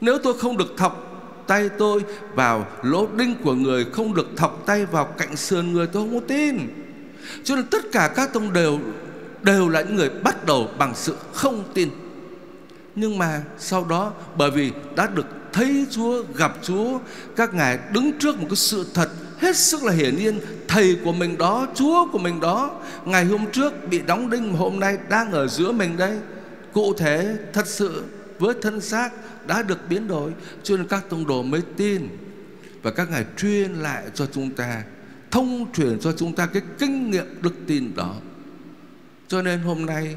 Nếu 0.00 0.18
tôi 0.18 0.38
không 0.38 0.56
được 0.56 0.74
thọc 0.76 1.07
tay 1.48 1.68
tôi 1.68 2.04
vào 2.34 2.66
lỗ 2.82 3.06
đinh 3.16 3.34
của 3.44 3.54
người 3.54 3.84
Không 3.92 4.14
được 4.14 4.26
thọc 4.36 4.62
tay 4.66 4.86
vào 4.86 5.04
cạnh 5.04 5.36
sườn 5.36 5.72
người 5.72 5.86
tôi 5.86 6.02
không 6.02 6.20
có 6.20 6.26
tin. 6.28 6.58
Cho 7.44 7.56
nên 7.56 7.66
tất 7.66 7.92
cả 7.92 8.12
các 8.16 8.32
tông 8.32 8.52
đều 8.52 8.78
Đều 9.42 9.68
là 9.68 9.82
những 9.82 9.96
người 9.96 10.10
bắt 10.10 10.46
đầu 10.46 10.68
bằng 10.78 10.92
sự 10.94 11.16
không 11.32 11.64
tin. 11.74 11.88
Nhưng 12.94 13.18
mà 13.18 13.42
sau 13.58 13.84
đó 13.84 14.12
Bởi 14.36 14.50
vì 14.50 14.72
đã 14.96 15.06
được 15.06 15.26
thấy 15.52 15.86
Chúa 15.90 16.22
Gặp 16.34 16.52
Chúa 16.62 16.98
Các 17.36 17.54
ngài 17.54 17.78
đứng 17.92 18.12
trước 18.18 18.40
một 18.40 18.46
cái 18.48 18.56
sự 18.56 18.86
thật 18.94 19.08
Hết 19.38 19.56
sức 19.56 19.84
là 19.84 19.92
hiển 19.92 20.16
nhiên 20.16 20.40
Thầy 20.68 20.96
của 21.04 21.12
mình 21.12 21.38
đó, 21.38 21.66
Chúa 21.74 22.06
của 22.12 22.18
mình 22.18 22.40
đó 22.40 22.70
Ngày 23.04 23.24
hôm 23.24 23.46
trước 23.52 23.88
bị 23.90 24.00
đóng 24.06 24.30
đinh 24.30 24.52
Mà 24.52 24.58
hôm 24.58 24.80
nay 24.80 24.98
đang 25.08 25.32
ở 25.32 25.46
giữa 25.46 25.72
mình 25.72 25.96
đây. 25.96 26.18
Cụ 26.72 26.94
thể 26.94 27.36
thật 27.52 27.66
sự 27.66 28.02
với 28.38 28.54
thân 28.62 28.80
xác 28.80 29.10
đã 29.46 29.62
được 29.62 29.88
biến 29.88 30.08
đổi, 30.08 30.32
cho 30.62 30.76
nên 30.76 30.88
các 30.88 31.04
tông 31.08 31.26
đồ 31.26 31.42
mới 31.42 31.62
tin 31.76 32.08
và 32.82 32.90
các 32.90 33.10
ngài 33.10 33.24
truyền 33.36 33.72
lại 33.72 34.04
cho 34.14 34.26
chúng 34.26 34.50
ta, 34.50 34.82
thông 35.30 35.72
truyền 35.72 35.98
cho 36.00 36.12
chúng 36.12 36.34
ta 36.34 36.46
cái 36.46 36.62
kinh 36.78 37.10
nghiệm 37.10 37.42
đức 37.42 37.54
tin 37.66 37.94
đó 37.94 38.14
cho 39.28 39.42
nên 39.42 39.60
hôm 39.60 39.86
nay, 39.86 40.16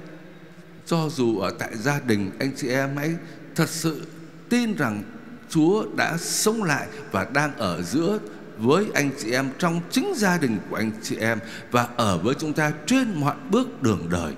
cho 0.85 1.09
dù 1.09 1.39
ở 1.39 1.51
tại 1.59 1.77
gia 1.77 1.99
đình, 1.99 2.31
anh 2.39 2.51
chị 2.55 2.67
em 2.67 2.97
hãy 2.97 3.15
thật 3.55 3.69
sự 3.69 4.01
tin 4.49 4.75
rằng 4.75 5.03
Chúa 5.49 5.85
đã 5.95 6.17
sống 6.17 6.63
lại 6.63 6.87
và 7.11 7.27
đang 7.33 7.55
ở 7.55 7.81
giữa 7.81 8.19
với 8.57 8.85
anh 8.93 9.11
chị 9.19 9.31
em 9.31 9.49
trong 9.59 9.81
chính 9.91 10.13
gia 10.15 10.37
đình 10.37 10.57
của 10.69 10.75
anh 10.75 10.91
chị 11.03 11.15
em 11.15 11.39
và 11.71 11.87
ở 11.97 12.17
với 12.17 12.35
chúng 12.39 12.53
ta 12.53 12.73
trên 12.85 13.13
mọi 13.15 13.35
bước 13.49 13.81
đường 13.81 14.07
đời. 14.11 14.33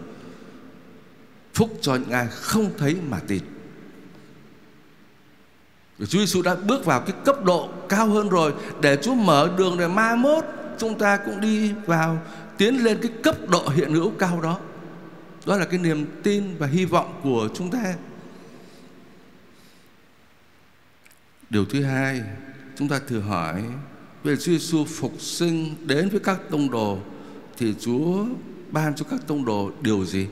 Phúc 1.54 1.78
cho 1.82 1.96
những 1.96 2.12
ai 2.12 2.28
không 2.32 2.72
thấy 2.78 2.98
mà 3.10 3.20
tin. 3.28 3.44
Chúa 6.00 6.20
Giêsu 6.20 6.42
đã 6.42 6.56
bước 6.56 6.86
vào 6.86 7.02
cái 7.02 7.16
cấp 7.26 7.46
độ 7.46 7.70
cao 7.90 8.08
hơn 8.08 8.30
rồi 8.30 8.54
để 8.82 8.98
Chúa 9.02 9.14
mở 9.14 9.50
đường 9.58 9.78
để 9.78 9.88
mai 9.88 10.16
mốt 10.16 10.44
chúng 10.78 10.98
ta 10.98 11.18
cũng 11.18 11.42
đi 11.42 11.74
vào 11.86 12.22
tiến 12.58 12.84
lên 12.84 12.98
cái 13.02 13.12
cấp 13.24 13.36
độ 13.50 13.70
hiện 13.70 13.94
hữu 13.94 14.12
cao 14.20 14.42
đó. 14.42 14.60
Đó 15.46 15.58
là 15.58 15.66
cái 15.66 15.80
niềm 15.80 16.06
tin 16.24 16.58
và 16.58 16.68
hy 16.68 16.86
vọng 16.86 17.20
của 17.24 17.50
chúng 17.54 17.72
ta. 17.72 17.96
Điều 21.50 21.66
thứ 21.66 21.84
hai, 21.84 22.22
chúng 22.78 22.88
ta 22.88 23.00
thử 23.08 23.20
hỏi 23.20 23.64
về 24.24 24.36
Chúa 24.36 24.52
Giêsu 24.52 24.86
phục 24.86 25.14
sinh 25.20 25.76
đến 25.88 26.10
với 26.10 26.20
các 26.20 26.40
tông 26.50 26.72
đồ 26.72 26.98
thì 27.58 27.74
Chúa 27.80 28.26
ban 28.72 28.96
cho 28.96 29.06
các 29.10 29.20
tông 29.28 29.46
đồ 29.46 29.72
điều 29.82 30.06
gì? 30.06 30.28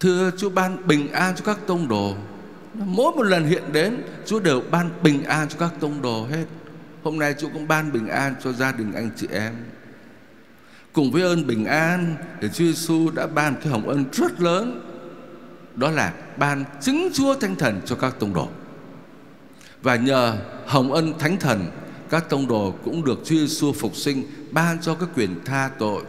Thưa 0.00 0.30
Chúa 0.38 0.50
ban 0.50 0.86
bình 0.86 1.12
an 1.12 1.34
cho 1.36 1.44
các 1.44 1.58
tông 1.66 1.88
đồ 1.88 2.16
Mỗi 2.74 3.12
một 3.16 3.22
lần 3.22 3.46
hiện 3.46 3.62
đến, 3.72 4.02
Chúa 4.26 4.40
đều 4.40 4.62
ban 4.70 4.90
bình 5.02 5.24
an 5.24 5.48
cho 5.48 5.56
các 5.58 5.72
tông 5.80 6.02
đồ 6.02 6.26
hết. 6.26 6.44
Hôm 7.02 7.18
nay 7.18 7.34
Chúa 7.38 7.48
cũng 7.52 7.68
ban 7.68 7.92
bình 7.92 8.08
an 8.08 8.34
cho 8.44 8.52
gia 8.52 8.72
đình 8.72 8.92
anh 8.92 9.10
chị 9.16 9.26
em. 9.30 9.52
Cùng 10.92 11.10
với 11.10 11.22
ơn 11.22 11.46
bình 11.46 11.64
an 11.64 12.16
Thì 12.40 12.48
Chúa 12.48 12.64
Giêsu 12.64 13.10
đã 13.10 13.26
ban 13.26 13.54
cái 13.54 13.68
hồng 13.68 13.88
ân 13.88 14.04
rất 14.12 14.40
lớn, 14.40 14.80
Đó 15.74 15.90
là 15.90 16.12
ban 16.36 16.64
chứng 16.80 17.08
Chúa 17.14 17.34
Thánh 17.34 17.56
Thần 17.56 17.80
cho 17.84 17.96
các 17.96 18.16
tông 18.18 18.34
đồ. 18.34 18.48
Và 19.82 19.96
nhờ 19.96 20.36
hồng 20.66 20.92
ân 20.92 21.18
Thánh 21.18 21.36
Thần, 21.36 21.66
Các 22.10 22.28
tông 22.28 22.48
đồ 22.48 22.74
cũng 22.84 23.04
được 23.04 23.18
Chúa 23.24 23.36
Giêsu 23.36 23.72
phục 23.72 23.96
sinh, 23.96 24.22
Ban 24.50 24.80
cho 24.80 24.94
cái 24.94 25.08
quyền 25.16 25.44
tha 25.44 25.70
tội. 25.78 26.02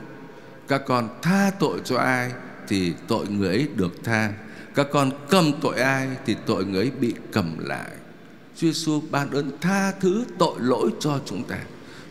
Các 0.67 0.81
con 0.87 1.09
tha 1.21 1.51
tội 1.59 1.79
cho 1.83 1.97
ai 1.97 2.31
Thì 2.67 2.93
tội 3.07 3.27
người 3.27 3.47
ấy 3.47 3.67
được 3.75 4.03
tha. 4.03 4.33
Các 4.75 4.87
con 4.91 5.11
cầm 5.29 5.51
tội 5.61 5.79
ai 5.79 6.09
Thì 6.25 6.35
tội 6.45 6.65
người 6.65 6.81
ấy 6.81 6.91
bị 6.91 7.15
cầm 7.31 7.57
lại. 7.59 7.91
Chúa 8.55 8.67
Giêsu 8.67 9.01
ban 9.11 9.31
ơn 9.31 9.51
tha 9.61 9.91
thứ 9.91 10.25
tội 10.37 10.55
lỗi 10.59 10.91
cho 10.99 11.19
chúng 11.25 11.43
ta. 11.43 11.57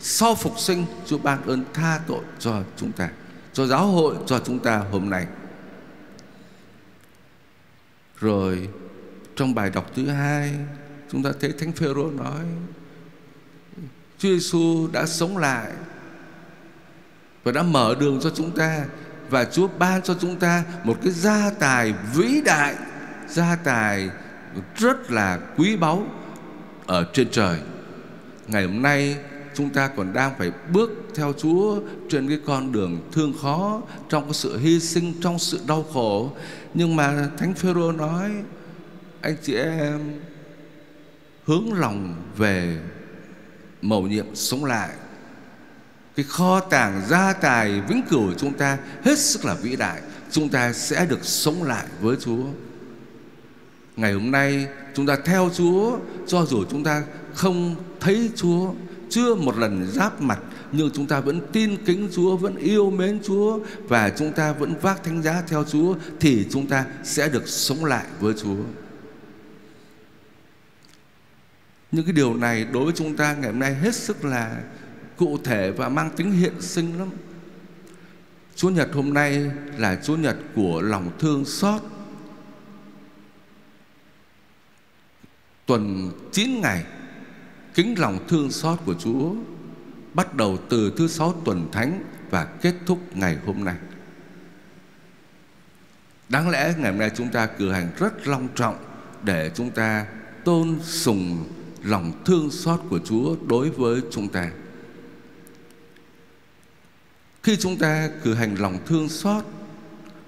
Sau 0.00 0.34
phục 0.34 0.58
sinh, 0.58 0.86
Chúa 1.06 1.18
ban 1.18 1.46
ơn 1.46 1.64
tha 1.74 2.00
tội 2.06 2.20
cho 2.38 2.62
chúng 2.76 2.92
ta, 2.92 3.10
Cho 3.52 3.66
giáo 3.66 3.86
hội, 3.86 4.16
cho 4.26 4.38
chúng 4.38 4.58
ta 4.58 4.78
hôm 4.78 5.10
nay. 5.10 5.26
Rồi, 8.20 8.68
trong 9.36 9.54
bài 9.54 9.70
đọc 9.70 9.90
thứ 9.94 10.06
hai, 10.06 10.54
Chúng 11.10 11.22
ta 11.22 11.32
thấy 11.40 11.52
Thánh 11.52 11.72
Phêrô 11.72 12.10
nói, 12.10 12.44
Chúa 14.18 14.28
Giêsu 14.28 14.88
đã 14.92 15.06
sống 15.06 15.36
lại 15.36 15.72
Và 17.44 17.52
đã 17.52 17.62
mở 17.62 17.94
đường 18.00 18.20
cho 18.22 18.30
chúng 18.30 18.50
ta. 18.50 18.86
Và 19.30 19.44
Chúa 19.44 19.68
ban 19.78 20.02
cho 20.02 20.16
chúng 20.20 20.36
ta 20.36 20.64
Một 20.84 20.96
cái 21.02 21.12
gia 21.12 21.50
tài 21.50 21.94
vĩ 22.14 22.40
đại, 22.44 22.74
Gia 23.28 23.56
tài 23.56 24.10
rất 24.76 25.10
là 25.10 25.38
quý 25.56 25.76
báu 25.76 26.06
Ở 26.86 27.06
trên 27.12 27.28
trời. 27.30 27.58
Ngày 28.46 28.64
hôm 28.64 28.82
nay, 28.82 29.16
chúng 29.54 29.70
ta 29.70 29.88
còn 29.88 30.12
đang 30.12 30.32
phải 30.38 30.52
bước 30.72 30.90
theo 31.14 31.32
Chúa 31.38 31.80
trên 32.10 32.28
cái 32.28 32.38
con 32.46 32.72
đường 32.72 33.00
thương 33.12 33.34
khó, 33.42 33.82
trong 34.08 34.24
cái 34.24 34.32
sự 34.34 34.58
hy 34.58 34.80
sinh, 34.80 35.14
trong 35.20 35.38
sự 35.38 35.60
đau 35.66 35.84
khổ. 35.92 36.32
Nhưng 36.74 36.96
mà 36.96 37.28
thánh 37.38 37.54
Phêrô 37.54 37.92
nói, 37.92 38.30
anh 39.20 39.36
chị 39.42 39.54
em, 39.54 40.20
hướng 41.44 41.72
lòng 41.72 42.14
về 42.36 42.78
mầu 43.82 44.02
nhiệm 44.02 44.34
sống 44.34 44.64
lại 44.64 44.90
cái 46.16 46.24
kho 46.28 46.60
tàng 46.60 47.02
gia 47.08 47.32
tài 47.32 47.80
vĩnh 47.80 48.02
cửu 48.10 48.26
của 48.26 48.34
chúng 48.38 48.52
ta 48.52 48.78
hết 49.04 49.18
sức 49.18 49.44
là 49.44 49.54
vĩ 49.54 49.76
đại 49.76 50.00
chúng 50.30 50.48
ta 50.48 50.72
sẽ 50.72 51.06
được 51.06 51.24
sống 51.24 51.62
lại 51.62 51.86
với 52.00 52.16
Chúa 52.20 52.44
ngày 53.96 54.12
hôm 54.12 54.30
nay 54.30 54.66
chúng 54.94 55.06
ta 55.06 55.16
theo 55.24 55.50
Chúa 55.54 55.98
cho 56.26 56.46
dù 56.46 56.64
chúng 56.70 56.84
ta 56.84 57.02
không 57.34 57.76
thấy 58.00 58.30
Chúa 58.36 58.72
chưa 59.10 59.34
một 59.34 59.58
lần 59.58 59.86
giáp 59.92 60.20
mặt 60.20 60.38
nhưng 60.76 60.90
chúng 60.94 61.06
ta 61.06 61.20
vẫn 61.20 61.40
tin 61.52 61.84
kính 61.84 62.08
Chúa, 62.12 62.36
vẫn 62.36 62.56
yêu 62.56 62.90
mến 62.90 63.20
Chúa 63.24 63.58
và 63.88 64.10
chúng 64.10 64.32
ta 64.32 64.52
vẫn 64.52 64.74
vác 64.80 65.04
thánh 65.04 65.22
giá 65.22 65.42
theo 65.48 65.64
Chúa 65.64 65.94
thì 66.20 66.46
chúng 66.50 66.66
ta 66.66 66.86
sẽ 67.04 67.28
được 67.28 67.48
sống 67.48 67.84
lại 67.84 68.06
với 68.20 68.34
Chúa. 68.42 68.56
Những 71.92 72.04
cái 72.04 72.12
điều 72.12 72.34
này 72.34 72.66
đối 72.72 72.84
với 72.84 72.92
chúng 72.96 73.16
ta 73.16 73.34
ngày 73.34 73.50
hôm 73.50 73.58
nay 73.58 73.74
hết 73.74 73.94
sức 73.94 74.24
là 74.24 74.62
cụ 75.16 75.38
thể 75.44 75.70
và 75.70 75.88
mang 75.88 76.10
tính 76.16 76.32
hiện 76.32 76.60
sinh 76.60 76.98
lắm. 76.98 77.08
Chúa 78.56 78.70
Nhật 78.70 78.88
hôm 78.92 79.14
nay 79.14 79.50
là 79.78 80.00
Chúa 80.04 80.16
Nhật 80.16 80.36
của 80.54 80.80
lòng 80.80 81.10
thương 81.18 81.44
xót. 81.44 81.82
Tuần 85.66 86.10
9 86.32 86.60
ngày, 86.60 86.84
kính 87.74 87.94
lòng 87.98 88.18
thương 88.28 88.50
xót 88.50 88.78
của 88.84 88.94
Chúa 88.94 89.34
bắt 90.14 90.34
đầu 90.34 90.58
từ 90.68 90.92
thứ 90.96 91.08
sáu 91.08 91.42
tuần 91.44 91.68
thánh 91.72 92.02
và 92.30 92.44
kết 92.44 92.74
thúc 92.86 92.98
ngày 93.16 93.38
hôm 93.46 93.64
nay. 93.64 93.76
Đáng 96.28 96.50
lẽ 96.50 96.74
ngày 96.78 96.90
hôm 96.90 97.00
nay 97.00 97.10
chúng 97.14 97.28
ta 97.28 97.46
cử 97.46 97.72
hành 97.72 97.88
rất 97.98 98.28
long 98.28 98.48
trọng 98.54 98.76
để 99.22 99.50
chúng 99.54 99.70
ta 99.70 100.06
tôn 100.44 100.78
sùng 100.82 101.44
lòng 101.82 102.12
thương 102.24 102.50
xót 102.50 102.80
của 102.90 102.98
Chúa 103.04 103.36
đối 103.46 103.70
với 103.70 104.00
chúng 104.10 104.28
ta. 104.28 104.50
Khi 107.44 107.56
chúng 107.56 107.76
ta 107.76 108.08
cử 108.22 108.34
hành 108.34 108.54
lòng 108.54 108.78
thương 108.86 109.08
xót, 109.08 109.44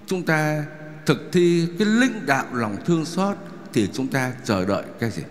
chúng 0.07 0.23
ta 0.23 0.65
thực 1.07 1.29
thi 1.33 1.69
cái 1.79 1.87
linh 1.87 2.27
đạo 2.27 2.47
lòng 2.53 2.77
thương 2.87 3.05
xót 3.05 3.37
thì 3.73 3.89
chúng 3.93 4.09
ta 4.09 4.33
chờ 4.45 4.65
đợi 4.65 4.85
cái 5.01 5.11
gì? 5.11 5.23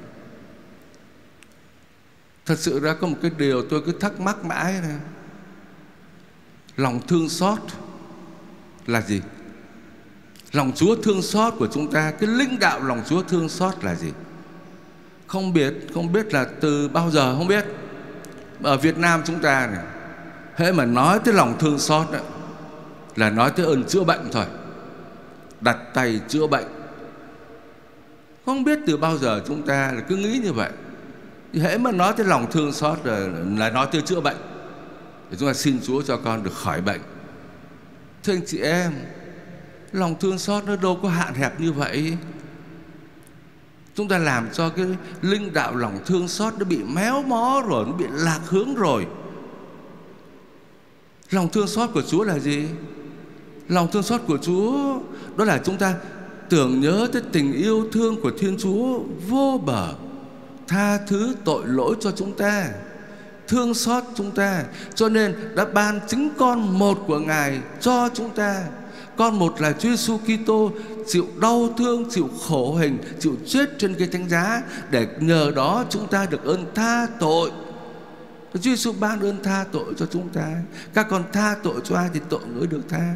Thật 2.46 2.60
sự 2.60 2.80
ra 2.80 2.94
có 2.94 3.08
một 3.08 3.16
cái 3.22 3.32
điều 3.38 3.62
tôi 3.70 3.82
cứ 3.86 3.92
thắc 3.92 4.20
mắc 4.20 4.46
mãi 4.46 4.74
này. 4.82 4.98
Lòng 6.78 7.08
thương 7.08 7.30
xót 7.30 7.60
là 8.88 9.02
gì? 9.02 9.22
Lòng 10.52 10.72
Chúa 10.76 10.96
thương 10.96 11.22
xót 11.22 11.54
của 11.60 11.68
chúng 11.68 11.92
ta 11.92 12.12
Cái 12.12 12.30
linh 12.30 12.60
đạo 12.60 12.84
lòng 12.84 13.04
Chúa 13.10 13.24
thương 13.24 13.50
xót 13.50 13.84
là 13.84 13.96
gì? 13.96 14.12
Không 15.28 15.54
biết 15.54 15.74
Không 15.94 16.14
biết 16.14 16.34
là 16.34 16.46
từ 16.62 16.88
bao 16.88 17.12
giờ 17.12 17.36
không 17.38 17.48
biết 17.48 17.66
Ở 18.62 18.78
Việt 18.78 18.98
Nam 18.98 19.22
chúng 19.26 19.40
ta 19.40 19.68
này 19.68 19.84
Hễ 20.56 20.72
mà 20.72 20.86
nói 20.86 21.20
tới 21.20 21.34
lòng 21.34 21.56
thương 21.60 21.80
xót 21.80 22.12
đó, 22.12 22.20
Là 23.16 23.30
nói 23.30 23.52
tới 23.52 23.66
ơn 23.66 23.84
chữa 23.84 24.04
bệnh 24.04 24.30
thôi. 24.32 24.46
Đặt 25.62 25.78
tay 25.94 26.20
chữa 26.28 26.48
bệnh. 26.48 26.66
Không 28.46 28.64
biết 28.64 28.80
từ 28.88 28.98
bao 28.98 29.18
giờ 29.18 29.42
chúng 29.48 29.62
ta 29.62 29.92
là 29.92 30.02
cứ 30.02 30.16
nghĩ 30.16 30.40
như 30.44 30.54
vậy. 30.54 30.72
Hễ 31.54 31.78
mà 31.78 31.92
nói 31.92 32.14
tới 32.18 32.26
lòng 32.26 32.52
thương 32.52 32.74
xót 32.74 33.04
rồi 33.04 33.30
là 33.58 33.70
nói 33.70 33.88
tới 33.92 34.02
chữa 34.02 34.22
bệnh. 34.22 34.38
Thì 35.32 35.38
chúng 35.40 35.50
ta 35.50 35.54
xin 35.54 35.80
Chúa 35.84 36.02
cho 36.02 36.18
con 36.18 36.44
được 36.44 36.54
khỏi 36.54 36.82
bệnh. 36.82 37.02
Thưa 38.24 38.34
anh 38.34 38.46
chị 38.46 38.60
em 38.60 38.94
lòng 39.92 40.16
thương 40.20 40.40
xót 40.40 40.64
nó 40.66 40.76
đâu 40.76 41.00
có 41.04 41.10
hạn 41.10 41.34
hẹp 41.34 41.60
như 41.60 41.72
vậy. 41.72 42.18
Chúng 43.96 44.08
ta 44.08 44.18
làm 44.18 44.48
cho 44.54 44.70
cái 44.70 44.86
linh 45.22 45.54
đạo 45.54 45.76
lòng 45.76 46.00
thương 46.06 46.28
xót 46.28 46.54
nó 46.60 46.66
bị 46.66 46.84
méo 46.84 47.22
mó 47.22 47.64
rồi 47.68 47.86
nó 47.86 47.92
bị 47.92 48.06
lạc 48.12 48.40
hướng 48.46 48.76
rồi 48.76 49.08
lòng 51.32 51.50
thương 51.50 51.68
xót 51.68 51.90
của 51.94 52.02
Chúa 52.02 52.24
là 52.24 52.40
gì? 52.40 52.66
Lòng 53.68 53.88
thương 53.92 54.04
xót 54.04 54.22
của 54.28 54.38
Chúa 54.38 55.00
đó 55.38 55.46
là 55.46 55.62
chúng 55.64 55.78
ta 55.78 55.96
tưởng 56.50 56.82
nhớ 56.82 57.08
tới 57.14 57.22
tình 57.32 57.54
yêu 57.54 57.88
thương 57.92 58.22
của 58.22 58.32
Thiên 58.40 58.58
Chúa 58.58 59.00
vô 59.28 59.62
bờ 59.66 59.94
tha 60.68 60.98
thứ 60.98 61.36
tội 61.46 61.64
lỗi 61.66 61.96
cho 62.00 62.12
chúng 62.12 62.38
ta 62.38 62.70
thương 63.48 63.74
xót 63.74 64.04
chúng 64.16 64.32
ta. 64.32 64.64
Cho 64.96 65.10
nên 65.10 65.36
đã 65.56 65.66
ban 65.66 66.00
chính 66.08 66.30
con 66.38 66.80
một 66.80 67.04
của 67.08 67.20
ngài 67.20 67.60
cho 67.82 68.10
chúng 68.14 68.30
ta. 68.30 68.64
Con 69.18 69.40
một 69.40 69.62
là 69.62 69.72
Chúa 69.72 69.90
Giêsu 69.90 70.18
Kitô 70.18 70.72
chịu 71.08 71.28
đau 71.42 71.74
thương, 71.78 72.10
chịu 72.12 72.30
khổ 72.48 72.76
hình, 72.76 72.98
chịu 73.20 73.36
chết 73.46 73.66
trên 73.80 73.96
cây 73.96 74.08
thánh 74.08 74.30
giá 74.30 74.62
để 74.92 75.08
nhờ 75.20 75.52
đó 75.56 75.86
chúng 75.90 76.08
ta 76.08 76.26
được 76.30 76.44
ơn 76.44 76.66
tha 76.76 77.08
tội. 77.20 77.52
Chúa 78.56 78.62
Giêsu 78.62 78.94
ban 79.00 79.20
ơn 79.20 79.44
tha 79.44 79.66
tội 79.72 79.94
cho 79.98 80.06
chúng 80.06 80.30
ta. 80.30 80.48
Các 80.94 81.08
con 81.10 81.24
tha 81.34 81.56
tội 81.64 81.82
cho 81.84 81.96
ai 81.96 82.10
thì 82.14 82.20
tội 82.30 82.40
người 82.56 82.68
được 82.68 82.82
tha. 82.90 83.14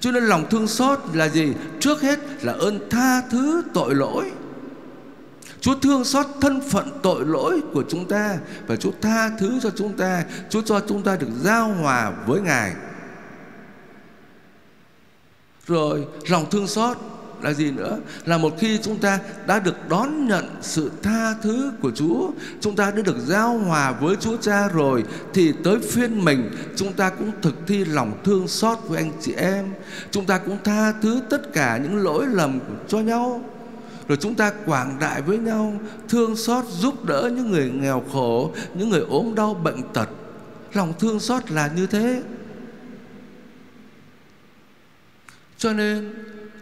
Cho 0.00 0.12
nên 0.12 0.24
lòng 0.24 0.46
thương 0.50 0.68
xót 0.68 0.98
là 1.12 1.28
gì? 1.28 1.54
Trước 1.80 2.02
hết 2.02 2.44
là 2.44 2.52
ơn 2.52 2.88
tha 2.90 3.22
thứ 3.30 3.62
tội 3.74 3.94
lỗi. 3.94 4.32
Chúa 5.60 5.74
thương 5.74 6.04
xót 6.04 6.26
thân 6.40 6.60
phận 6.70 6.98
tội 7.02 7.26
lỗi 7.26 7.60
của 7.72 7.84
chúng 7.88 8.08
ta 8.08 8.36
và 8.66 8.76
Chúa 8.76 8.90
tha 9.02 9.30
thứ 9.38 9.60
cho 9.62 9.70
chúng 9.70 9.96
ta, 9.96 10.24
Chúa 10.50 10.62
cho 10.62 10.80
chúng 10.88 11.02
ta 11.02 11.16
được 11.16 11.30
giao 11.42 11.68
hòa 11.68 12.12
với 12.26 12.40
Ngài. 12.40 12.74
Rồi 15.66 16.06
lòng 16.28 16.50
thương 16.50 16.66
xót 16.66 16.96
là 17.42 17.52
gì 17.52 17.70
nữa? 17.70 17.98
Là 18.24 18.38
một 18.38 18.54
khi 18.58 18.78
chúng 18.82 18.98
ta 18.98 19.18
đã 19.46 19.58
được 19.58 19.88
đón 19.88 20.28
nhận 20.28 20.44
sự 20.60 20.90
tha 21.02 21.34
thứ 21.42 21.72
của 21.80 21.90
Chúa, 21.90 22.30
chúng 22.60 22.76
ta 22.76 22.90
đã 22.90 23.02
được 23.02 23.16
giao 23.26 23.58
hòa 23.58 23.92
với 23.92 24.16
Chúa 24.20 24.36
Cha 24.36 24.68
rồi 24.68 25.04
thì 25.34 25.52
tới 25.64 25.78
phiên 25.78 26.24
mình 26.24 26.50
chúng 26.76 26.92
ta 26.92 27.10
cũng 27.10 27.30
thực 27.42 27.54
thi 27.66 27.84
lòng 27.84 28.20
thương 28.24 28.48
xót 28.48 28.78
với 28.88 28.98
anh 28.98 29.12
chị 29.20 29.32
em. 29.32 29.66
Chúng 30.10 30.24
ta 30.24 30.38
cũng 30.38 30.58
tha 30.64 30.92
thứ 31.02 31.20
tất 31.30 31.52
cả 31.52 31.80
những 31.82 31.96
lỗi 31.96 32.26
lầm 32.26 32.60
cho 32.88 32.98
nhau 32.98 33.44
rồi 34.08 34.18
chúng 34.20 34.34
ta 34.34 34.52
quảng 34.66 34.96
đại 35.00 35.22
với 35.22 35.38
nhau 35.38 35.80
thương 36.08 36.36
xót 36.36 36.64
giúp 36.68 37.04
đỡ 37.04 37.30
những 37.36 37.50
người 37.50 37.70
nghèo 37.70 38.04
khổ 38.12 38.52
những 38.74 38.88
người 38.90 39.00
ốm 39.00 39.34
đau 39.34 39.54
bệnh 39.54 39.82
tật 39.92 40.08
lòng 40.72 40.92
thương 40.98 41.20
xót 41.20 41.50
là 41.50 41.70
như 41.76 41.86
thế 41.86 42.22
cho 45.58 45.72
nên 45.72 46.14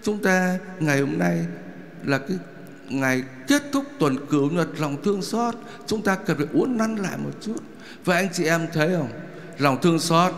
chúng 0.03 0.23
ta 0.23 0.59
ngày 0.81 1.01
hôm 1.01 1.19
nay 1.19 1.47
là 2.05 2.19
cái 2.19 2.39
ngày 2.89 3.23
kết 3.49 3.63
thúc 3.73 3.85
tuần 3.99 4.27
cửu 4.27 4.51
nhật 4.51 4.69
lòng 4.79 4.97
thương 5.05 5.23
xót. 5.23 5.55
Chúng 5.87 6.03
ta 6.03 6.15
cần 6.15 6.37
phải 6.37 6.47
uốn 6.53 6.77
nắn 6.77 6.97
lại 6.97 7.19
một 7.19 7.31
chút. 7.41 7.57
Và 8.05 8.17
anh 8.17 8.29
chị 8.33 8.45
em 8.45 8.67
thấy 8.73 8.91
không? 8.97 9.09
Lòng 9.59 9.79
thương 9.83 9.99
xót 9.99 10.33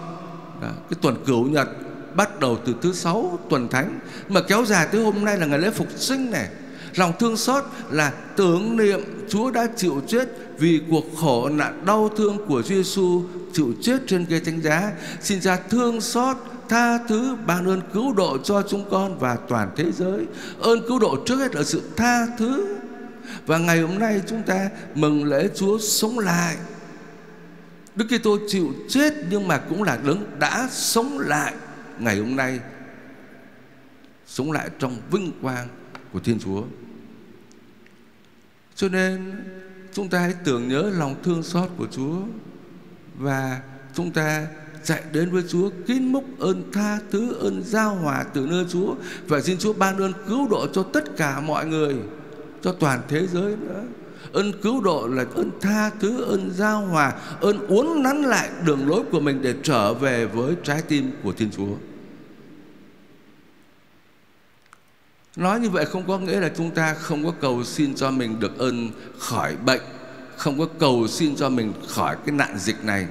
Đó, 0.62 0.68
cái 0.90 0.98
tuần 1.02 1.24
cửu 1.26 1.44
nhật 1.44 1.68
bắt 2.16 2.40
đầu 2.40 2.58
từ 2.66 2.74
thứ 2.82 2.92
sáu 2.92 3.38
tuần 3.50 3.68
thánh 3.68 3.98
mà 4.28 4.40
kéo 4.40 4.64
dài 4.64 4.88
tới 4.92 5.04
hôm 5.04 5.24
nay 5.24 5.38
là 5.38 5.46
ngày 5.46 5.58
lễ 5.58 5.70
phục 5.70 5.88
sinh 5.96 6.30
này. 6.30 6.48
Lòng 6.96 7.12
thương 7.18 7.36
xót 7.36 7.64
là 7.90 8.12
tưởng 8.36 8.76
niệm 8.76 9.00
Chúa 9.28 9.50
đã 9.50 9.66
chịu 9.76 10.02
chết 10.08 10.28
vì 10.58 10.80
cuộc 10.90 11.04
khổ 11.16 11.48
nạn 11.48 11.82
đau 11.86 12.10
thương 12.16 12.46
của 12.48 12.62
Giêsu 12.62 13.22
chịu 13.52 13.74
chết 13.82 13.98
trên 14.06 14.26
cây 14.26 14.40
thánh 14.40 14.60
giá. 14.60 14.92
Xin 15.20 15.40
cha 15.40 15.56
thương 15.70 16.00
xót 16.00 16.36
tha 16.72 16.98
thứ, 16.98 17.36
ban 17.46 17.66
ơn 17.66 17.80
cứu 17.92 18.12
độ 18.12 18.38
cho 18.38 18.62
chúng 18.68 18.84
con 18.90 19.18
và 19.18 19.36
toàn 19.48 19.70
thế 19.76 19.92
giới. 19.92 20.26
Ơn 20.58 20.80
cứu 20.88 20.98
độ 20.98 21.16
trước 21.26 21.36
hết 21.36 21.54
là 21.54 21.62
sự 21.62 21.82
tha 21.96 22.26
thứ. 22.38 22.76
Và 23.46 23.58
ngày 23.58 23.80
hôm 23.80 23.98
nay 23.98 24.22
chúng 24.26 24.42
ta 24.42 24.68
mừng 24.94 25.24
lễ 25.24 25.48
Chúa 25.54 25.78
sống 25.78 26.18
lại. 26.18 26.56
Đức 27.94 28.06
Kitô 28.08 28.38
chịu 28.48 28.72
chết 28.88 29.14
nhưng 29.30 29.48
mà 29.48 29.58
cũng 29.58 29.82
là 29.82 29.98
đấng 30.06 30.38
đã 30.38 30.68
sống 30.70 31.18
lại. 31.18 31.54
Ngày 31.98 32.18
hôm 32.18 32.36
nay, 32.36 32.60
sống 34.26 34.52
lại 34.52 34.70
trong 34.78 34.96
vinh 35.10 35.32
quang 35.42 35.68
của 36.12 36.20
Thiên 36.20 36.38
Chúa. 36.38 36.62
Cho 38.74 38.88
nên, 38.88 39.44
chúng 39.92 40.08
ta 40.08 40.18
hãy 40.18 40.34
tưởng 40.44 40.68
nhớ 40.68 40.90
lòng 40.98 41.14
thương 41.22 41.42
xót 41.42 41.70
của 41.76 41.86
Chúa 41.90 42.16
và 43.18 43.60
chúng 43.94 44.10
ta 44.10 44.46
chạy 44.84 45.02
đến 45.12 45.30
với 45.30 45.42
Chúa 45.48 45.70
kín 45.86 46.04
múc 46.04 46.38
ơn 46.38 46.72
tha 46.72 46.98
thứ 47.10 47.34
ơn 47.34 47.62
giao 47.64 47.94
hòa 47.94 48.24
từ 48.34 48.46
nơi 48.46 48.64
Chúa. 48.68 48.94
Và 49.26 49.40
xin 49.40 49.58
Chúa 49.58 49.72
ban 49.72 49.98
ơn 49.98 50.12
cứu 50.28 50.48
độ 50.48 50.66
cho 50.72 50.82
tất 50.82 51.16
cả 51.16 51.40
mọi 51.40 51.66
người 51.66 51.94
cho 52.62 52.72
toàn 52.72 53.00
thế 53.08 53.26
giới 53.26 53.56
nữa. 53.56 53.82
Ơn 54.32 54.52
cứu 54.62 54.80
độ 54.80 55.06
là 55.06 55.24
ơn 55.34 55.50
tha 55.60 55.90
thứ 56.00 56.22
ơn 56.22 56.50
giao 56.54 56.80
hòa 56.86 57.12
ơn 57.40 57.66
uốn 57.66 58.02
nắn 58.02 58.22
lại 58.22 58.50
đường 58.66 58.88
lối 58.88 59.02
của 59.10 59.20
mình 59.20 59.42
để 59.42 59.54
trở 59.62 59.94
về 59.94 60.26
với 60.26 60.54
trái 60.64 60.82
tim 60.82 61.10
của 61.22 61.32
Thiên 61.32 61.50
Chúa. 61.50 61.74
Nói 65.36 65.60
như 65.60 65.70
vậy 65.70 65.84
không 65.84 66.06
có 66.06 66.18
nghĩa 66.18 66.40
là 66.40 66.50
chúng 66.56 66.70
ta 66.70 66.94
không 66.94 67.24
có 67.24 67.32
cầu 67.40 67.64
xin 67.64 67.94
cho 67.94 68.10
mình 68.10 68.40
được 68.40 68.58
ơn 68.58 68.90
khỏi 69.18 69.56
bệnh 69.56 69.80
Không 70.36 70.58
có 70.58 70.66
cầu 70.78 71.08
xin 71.08 71.36
cho 71.36 71.48
mình 71.48 71.72
khỏi 71.88 72.16
cái 72.26 72.34
nạn 72.34 72.58
dịch 72.58 72.84
này. 72.84 73.06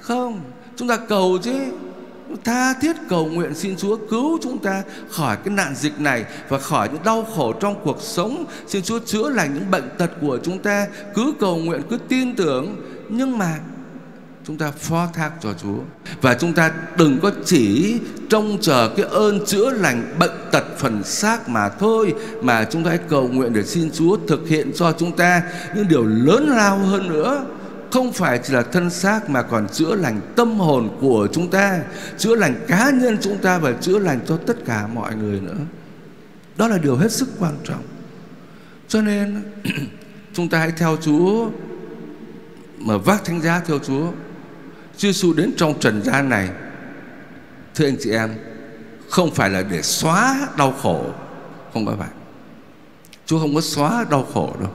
Không, 0.00 0.40
chúng 0.76 0.88
ta 0.88 0.96
cầu 0.96 1.38
chứ 1.42 1.52
tha 2.44 2.74
thiết 2.74 2.96
cầu 3.08 3.26
nguyện 3.26 3.54
xin 3.54 3.76
Chúa 3.76 3.96
cứu 4.10 4.38
chúng 4.42 4.58
ta 4.58 4.82
khỏi 5.10 5.36
cái 5.36 5.54
nạn 5.54 5.74
dịch 5.74 6.00
này 6.00 6.24
và 6.48 6.58
khỏi 6.58 6.88
những 6.92 7.02
đau 7.04 7.26
khổ 7.36 7.52
trong 7.52 7.74
cuộc 7.84 7.98
sống. 8.00 8.44
Xin 8.66 8.82
Chúa 8.82 8.98
chữa 8.98 9.28
lành 9.28 9.54
những 9.54 9.70
bệnh 9.70 9.88
tật 9.98 10.10
của 10.20 10.38
chúng 10.42 10.58
ta. 10.58 10.86
Cứ 11.14 11.34
cầu 11.40 11.56
nguyện, 11.56 11.82
cứ 11.90 11.98
tin 12.08 12.36
tưởng. 12.36 12.76
Nhưng 13.08 13.38
mà 13.38 13.58
chúng 14.46 14.58
ta 14.58 14.70
phó 14.70 15.08
thác 15.14 15.30
cho 15.40 15.52
Chúa 15.62 15.78
và 16.20 16.34
chúng 16.34 16.52
ta 16.52 16.72
đừng 16.98 17.18
có 17.22 17.30
chỉ 17.44 17.98
trông 18.30 18.58
chờ 18.60 18.90
cái 18.96 19.06
ơn 19.10 19.46
chữa 19.46 19.70
lành 19.70 20.14
bệnh 20.18 20.30
tật 20.52 20.64
phần 20.78 21.04
xác 21.04 21.48
mà 21.48 21.68
thôi 21.68 22.14
mà 22.42 22.64
chúng 22.70 22.84
ta 22.84 22.90
hãy 22.90 22.98
cầu 23.08 23.28
nguyện 23.28 23.52
để 23.52 23.62
xin 23.62 23.90
Chúa 23.90 24.16
thực 24.28 24.48
hiện 24.48 24.72
cho 24.76 24.92
chúng 24.92 25.16
ta 25.16 25.42
những 25.74 25.88
điều 25.88 26.04
lớn 26.04 26.48
lao 26.48 26.78
hơn 26.78 27.08
nữa 27.08 27.44
không 27.92 28.12
phải 28.12 28.40
chỉ 28.44 28.52
là 28.52 28.62
thân 28.62 28.90
xác 28.90 29.30
mà 29.30 29.42
còn 29.42 29.68
chữa 29.68 29.94
lành 29.94 30.20
tâm 30.36 30.58
hồn 30.58 30.96
của 31.00 31.28
chúng 31.32 31.50
ta, 31.50 31.80
chữa 32.18 32.36
lành 32.36 32.54
cá 32.68 32.90
nhân 32.90 33.18
chúng 33.20 33.38
ta 33.38 33.58
và 33.58 33.72
chữa 33.72 33.98
lành 33.98 34.20
cho 34.26 34.36
tất 34.36 34.64
cả 34.64 34.86
mọi 34.86 35.14
người 35.14 35.40
nữa. 35.40 35.56
Đó 36.56 36.68
là 36.68 36.78
điều 36.78 36.96
hết 36.96 37.12
sức 37.12 37.28
quan 37.38 37.54
trọng. 37.64 37.82
Cho 38.88 39.02
nên 39.02 39.42
chúng 40.32 40.48
ta 40.48 40.58
hãy 40.58 40.72
theo 40.76 40.96
Chúa 41.00 41.50
mà 42.78 42.96
vác 42.96 43.24
thánh 43.24 43.40
giá 43.40 43.60
theo 43.66 43.78
Chúa. 43.78 44.06
Chúa 44.96 45.08
Giêsu 45.08 45.32
đến 45.32 45.52
trong 45.56 45.80
trần 45.80 46.02
gian 46.02 46.28
này 46.28 46.48
thưa 47.74 47.86
anh 47.86 47.96
chị 48.00 48.10
em 48.10 48.34
không 49.08 49.30
phải 49.30 49.50
là 49.50 49.62
để 49.62 49.82
xóa 49.82 50.48
đau 50.58 50.72
khổ 50.82 51.06
không 51.72 51.86
có 51.86 51.94
phải 51.98 52.08
Chúa 53.26 53.38
không 53.38 53.54
có 53.54 53.60
xóa 53.60 54.04
đau 54.10 54.26
khổ 54.34 54.56
đâu 54.60 54.70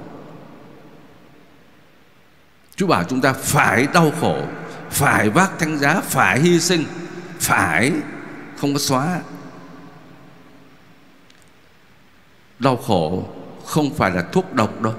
Chúa 2.77 2.87
bảo 2.87 3.03
chúng 3.03 3.21
ta 3.21 3.33
phải 3.33 3.87
đau 3.93 4.11
khổ, 4.21 4.45
Phải 4.89 5.29
vác 5.29 5.59
thánh 5.59 5.77
giá, 5.77 6.01
Phải 6.01 6.39
hy 6.39 6.59
sinh, 6.59 6.85
Phải 7.39 7.91
Không 8.57 8.73
có 8.73 8.79
xóa. 8.79 9.21
Đau 12.59 12.77
khổ 12.77 13.29
Không 13.65 13.93
phải 13.93 14.11
là 14.11 14.21
thuốc 14.31 14.53
độc 14.53 14.81
đâu. 14.81 14.93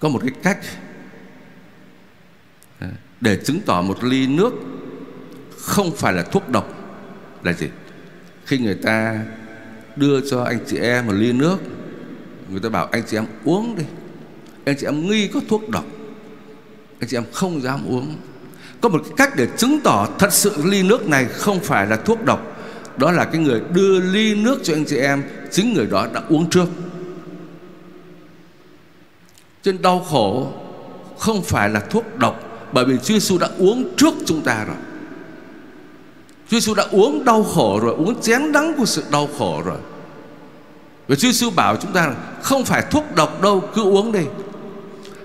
Có 0.00 0.08
một 0.08 0.18
cái 0.22 0.32
cách 0.42 0.58
Để 3.20 3.40
chứng 3.44 3.60
tỏ 3.66 3.82
một 3.82 4.04
ly 4.04 4.26
nước 4.26 4.52
Không 5.58 5.96
phải 5.96 6.12
là 6.12 6.22
thuốc 6.22 6.48
độc 6.48 6.68
Là 7.42 7.52
gì? 7.52 7.68
Khi 8.44 8.58
người 8.58 8.74
ta 8.74 9.20
đưa 9.96 10.20
cho 10.30 10.44
anh 10.44 10.58
chị 10.66 10.78
em 10.78 11.06
một 11.06 11.12
ly 11.12 11.32
nước, 11.32 11.58
Người 12.50 12.60
ta 12.60 12.68
bảo 12.68 12.86
anh 12.86 13.02
chị 13.06 13.16
em 13.16 13.26
uống 13.44 13.76
đi 13.76 13.84
anh 14.64 14.76
chị 14.78 14.86
em 14.86 15.10
nghi 15.10 15.28
có 15.28 15.40
thuốc 15.48 15.68
độc. 15.68 15.84
Anh 17.00 17.08
chị 17.08 17.16
em 17.16 17.24
không 17.32 17.62
dám 17.62 17.80
uống. 17.88 18.16
Có 18.80 18.88
một 18.88 19.02
cách 19.16 19.30
để 19.36 19.48
chứng 19.56 19.80
tỏ 19.84 20.08
thật 20.18 20.32
sự 20.32 20.52
ly 20.64 20.82
nước 20.82 21.08
này 21.08 21.24
không 21.24 21.60
phải 21.60 21.86
là 21.86 21.96
thuốc 21.96 22.24
độc. 22.24 22.40
Đó 22.96 23.12
là 23.12 23.24
cái 23.24 23.40
người 23.40 23.60
đưa 23.72 24.00
ly 24.00 24.34
nước 24.34 24.58
cho 24.62 24.74
anh 24.74 24.84
chị 24.84 24.96
em, 24.96 25.22
chính 25.50 25.74
người 25.74 25.86
đó 25.86 26.06
đã 26.14 26.22
uống 26.28 26.50
trước. 26.50 26.66
Trên 29.62 29.82
đau 29.82 30.00
khổ 30.00 30.52
không 31.18 31.42
phải 31.42 31.68
là 31.70 31.80
thuốc 31.80 32.18
độc, 32.18 32.40
bởi 32.72 32.84
vì 32.84 32.96
Chúa 32.96 33.14
Giêsu 33.14 33.38
đã 33.38 33.48
uống 33.58 33.96
trước 33.96 34.14
chúng 34.26 34.40
ta 34.40 34.64
rồi. 34.64 34.76
Chúa 36.48 36.60
Giêsu 36.60 36.74
đã 36.74 36.84
uống 36.90 37.24
đau 37.24 37.42
khổ 37.42 37.80
rồi, 37.82 37.94
uống 37.94 38.20
chén 38.20 38.52
đắng 38.52 38.74
của 38.78 38.84
sự 38.84 39.04
đau 39.10 39.28
khổ 39.38 39.62
rồi. 39.64 39.78
Và 41.08 41.16
Chúa 41.16 41.28
Giêsu 41.28 41.50
bảo 41.50 41.76
chúng 41.76 41.92
ta 41.92 42.14
không 42.42 42.64
phải 42.64 42.82
thuốc 42.90 43.04
độc 43.14 43.42
đâu, 43.42 43.62
cứ 43.74 43.82
uống 43.82 44.12
đi 44.12 44.22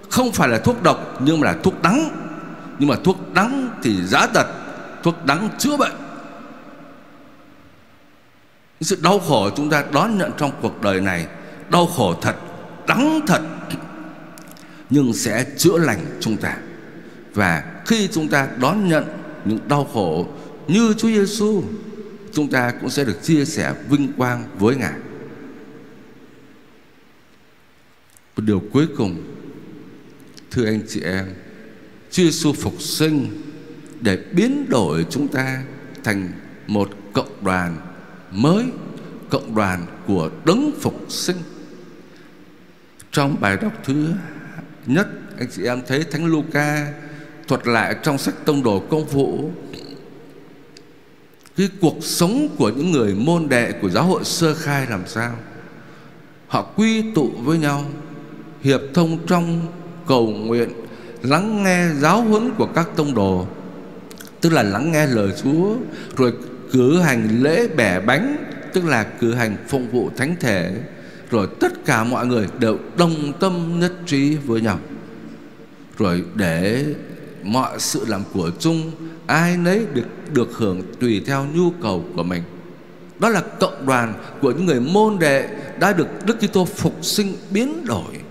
không 0.09 0.31
phải 0.31 0.49
là 0.49 0.57
thuốc 0.57 0.83
độc, 0.83 1.17
nhưng 1.19 1.39
mà 1.39 1.47
là 1.47 1.57
thuốc 1.63 1.81
đắng. 1.81 2.09
Nhưng 2.79 2.89
mà 2.89 2.95
thuốc 3.03 3.33
đắng 3.33 3.69
thì 3.83 4.05
giá 4.05 4.27
tật 4.27 4.47
thuốc 5.03 5.25
đắng 5.25 5.49
chữa 5.57 5.77
bệnh. 5.77 5.91
Sự 8.81 8.97
đau 9.03 9.19
khổ 9.19 9.49
chúng 9.55 9.69
ta 9.69 9.83
đón 9.93 10.17
nhận 10.17 10.31
trong 10.37 10.51
cuộc 10.61 10.81
đời 10.81 11.01
này, 11.01 11.27
đau 11.69 11.85
khổ 11.85 12.15
thật, 12.21 12.35
đắng 12.87 13.19
thật, 13.27 13.41
nhưng 14.89 15.13
sẽ 15.13 15.45
chữa 15.57 15.77
lành 15.77 16.17
chúng 16.19 16.37
ta. 16.37 16.57
Và 17.33 17.63
khi 17.85 18.07
chúng 18.11 18.27
ta 18.27 18.47
đón 18.57 18.87
nhận 18.87 19.05
những 19.45 19.59
đau 19.67 19.87
khổ 19.93 20.27
như 20.67 20.93
Chúa 20.97 21.07
Giêsu 21.07 21.63
chúng 22.33 22.47
ta 22.47 22.73
cũng 22.81 22.89
sẽ 22.89 23.03
được 23.03 23.23
chia 23.23 23.45
sẻ 23.45 23.73
vinh 23.89 24.13
quang 24.17 24.43
với 24.59 24.75
Ngài. 24.75 24.93
Một 28.37 28.43
điều 28.45 28.61
cuối 28.73 28.87
cùng 28.97 29.23
Thưa 30.51 30.65
anh 30.65 30.81
chị 30.87 31.01
em 31.01 31.25
Chúa 32.11 32.23
Giêsu 32.23 32.53
phục 32.53 32.81
sinh 32.81 33.41
Để 34.01 34.17
biến 34.31 34.69
đổi 34.69 35.05
chúng 35.09 35.27
ta 35.27 35.63
Thành 36.03 36.31
một 36.67 36.89
cộng 37.13 37.43
đoàn 37.43 37.77
mới, 38.31 38.65
Cộng 39.29 39.55
đoàn 39.55 39.85
của 40.07 40.29
đấng 40.45 40.71
phục 40.81 41.05
sinh. 41.09 41.37
Trong 43.11 43.35
bài 43.39 43.57
đọc 43.61 43.73
thứ 43.83 44.07
nhất, 44.85 45.07
Anh 45.37 45.47
chị 45.51 45.63
em 45.63 45.81
thấy 45.87 46.03
Thánh 46.03 46.25
Luca 46.25 46.93
Thuật 47.47 47.67
lại 47.67 47.95
trong 48.03 48.17
sách 48.17 48.35
Tông 48.45 48.63
Đồ 48.63 48.79
Công 48.79 49.05
Vụ 49.05 49.51
Cái 51.57 51.69
cuộc 51.81 51.97
sống 52.01 52.55
của 52.57 52.69
những 52.69 52.91
người 52.91 53.15
môn 53.15 53.49
đệ 53.49 53.71
Của 53.71 53.89
giáo 53.89 54.03
hội 54.03 54.23
sơ 54.25 54.55
khai 54.55 54.87
làm 54.89 55.07
sao? 55.07 55.35
Họ 56.49 56.61
quy 56.61 57.11
tụ 57.15 57.31
với 57.37 57.57
nhau, 57.57 57.85
Hiệp 58.61 58.81
thông 58.93 59.27
trong 59.27 59.67
cầu 60.09 60.27
nguyện, 60.27 60.69
lắng 61.23 61.63
nghe 61.63 61.87
giáo 61.99 62.21
huấn 62.21 62.51
của 62.57 62.65
các 62.65 62.89
tông 62.95 63.13
đồ, 63.13 63.47
tức 64.41 64.53
là 64.53 64.63
lắng 64.63 64.91
nghe 64.91 65.07
lời 65.07 65.29
Chúa, 65.43 65.75
rồi 66.17 66.33
cử 66.71 66.99
hành 66.99 67.43
lễ 67.43 67.67
bẻ 67.67 67.99
bánh, 67.99 68.35
tức 68.73 68.85
là 68.85 69.03
cử 69.03 69.33
hành 69.33 69.55
phụng 69.67 69.89
vụ 69.89 70.09
thánh 70.17 70.35
thể, 70.39 70.71
rồi 71.31 71.47
tất 71.59 71.85
cả 71.85 72.03
mọi 72.03 72.25
người 72.25 72.47
đều 72.59 72.77
đồng 72.97 73.33
tâm 73.39 73.79
nhất 73.79 73.93
trí 74.05 74.35
với 74.35 74.61
nhau. 74.61 74.79
Rồi 75.97 76.23
để 76.35 76.85
mọi 77.43 77.79
sự 77.79 78.05
làm 78.07 78.23
của 78.33 78.51
chung, 78.59 78.91
ai 79.27 79.57
nấy 79.57 79.85
được 79.93 80.07
được 80.33 80.49
hưởng 80.53 80.81
tùy 80.99 81.23
theo 81.25 81.45
nhu 81.53 81.71
cầu 81.81 82.05
của 82.15 82.23
mình. 82.23 82.43
Đó 83.19 83.29
là 83.29 83.41
cộng 83.59 83.85
đoàn 83.85 84.13
của 84.41 84.51
những 84.51 84.65
người 84.65 84.79
môn 84.79 85.19
đệ 85.19 85.49
đã 85.79 85.93
được 85.93 86.07
Đức 86.25 86.37
Kitô 86.39 86.65
phục 86.65 86.97
sinh 87.01 87.33
biến 87.51 87.85
đổi 87.85 88.28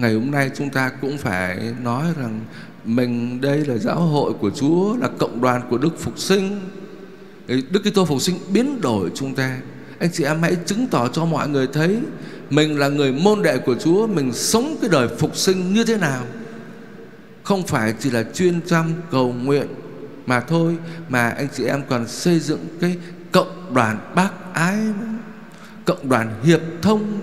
ngày 0.00 0.14
hôm 0.14 0.30
nay 0.30 0.50
chúng 0.56 0.70
ta 0.70 0.88
cũng 1.00 1.18
phải 1.18 1.74
nói 1.82 2.04
rằng 2.16 2.40
mình 2.84 3.40
đây 3.40 3.64
là 3.64 3.76
giáo 3.76 4.00
hội 4.00 4.32
của 4.32 4.50
Chúa, 4.50 4.96
là 4.96 5.08
cộng 5.18 5.40
đoàn 5.40 5.62
của 5.70 5.78
Đức 5.78 5.98
Phục 5.98 6.18
Sinh. 6.18 6.60
Đức 7.46 7.80
Kitô 7.84 8.04
Phục 8.04 8.22
Sinh 8.22 8.36
biến 8.52 8.80
đổi 8.80 9.10
chúng 9.14 9.34
ta. 9.34 9.58
Anh 9.98 10.10
chị 10.12 10.24
em 10.24 10.42
hãy 10.42 10.56
chứng 10.66 10.86
tỏ 10.86 11.08
cho 11.08 11.24
mọi 11.24 11.48
người 11.48 11.66
thấy 11.72 11.98
mình 12.50 12.78
là 12.78 12.88
người 12.88 13.12
môn 13.12 13.42
đệ 13.42 13.58
của 13.58 13.74
Chúa, 13.74 14.06
mình 14.06 14.32
sống 14.32 14.76
cái 14.80 14.90
đời 14.90 15.08
phục 15.08 15.36
sinh 15.36 15.74
như 15.74 15.84
thế 15.84 15.96
nào. 15.96 16.24
Không 17.42 17.66
phải 17.66 17.94
chỉ 18.00 18.10
là 18.10 18.24
chuyên 18.34 18.60
chăm 18.66 18.92
cầu 19.10 19.32
nguyện 19.32 19.66
mà 20.26 20.40
thôi, 20.40 20.76
mà 21.08 21.28
anh 21.30 21.48
chị 21.56 21.64
em 21.64 21.82
còn 21.88 22.08
xây 22.08 22.40
dựng 22.40 22.66
cái 22.80 22.96
cộng 23.32 23.74
đoàn 23.74 23.98
bác 24.14 24.30
ái 24.52 24.78
cộng 25.84 26.08
đoàn 26.08 26.40
hiệp 26.42 26.60
thông 26.82 27.20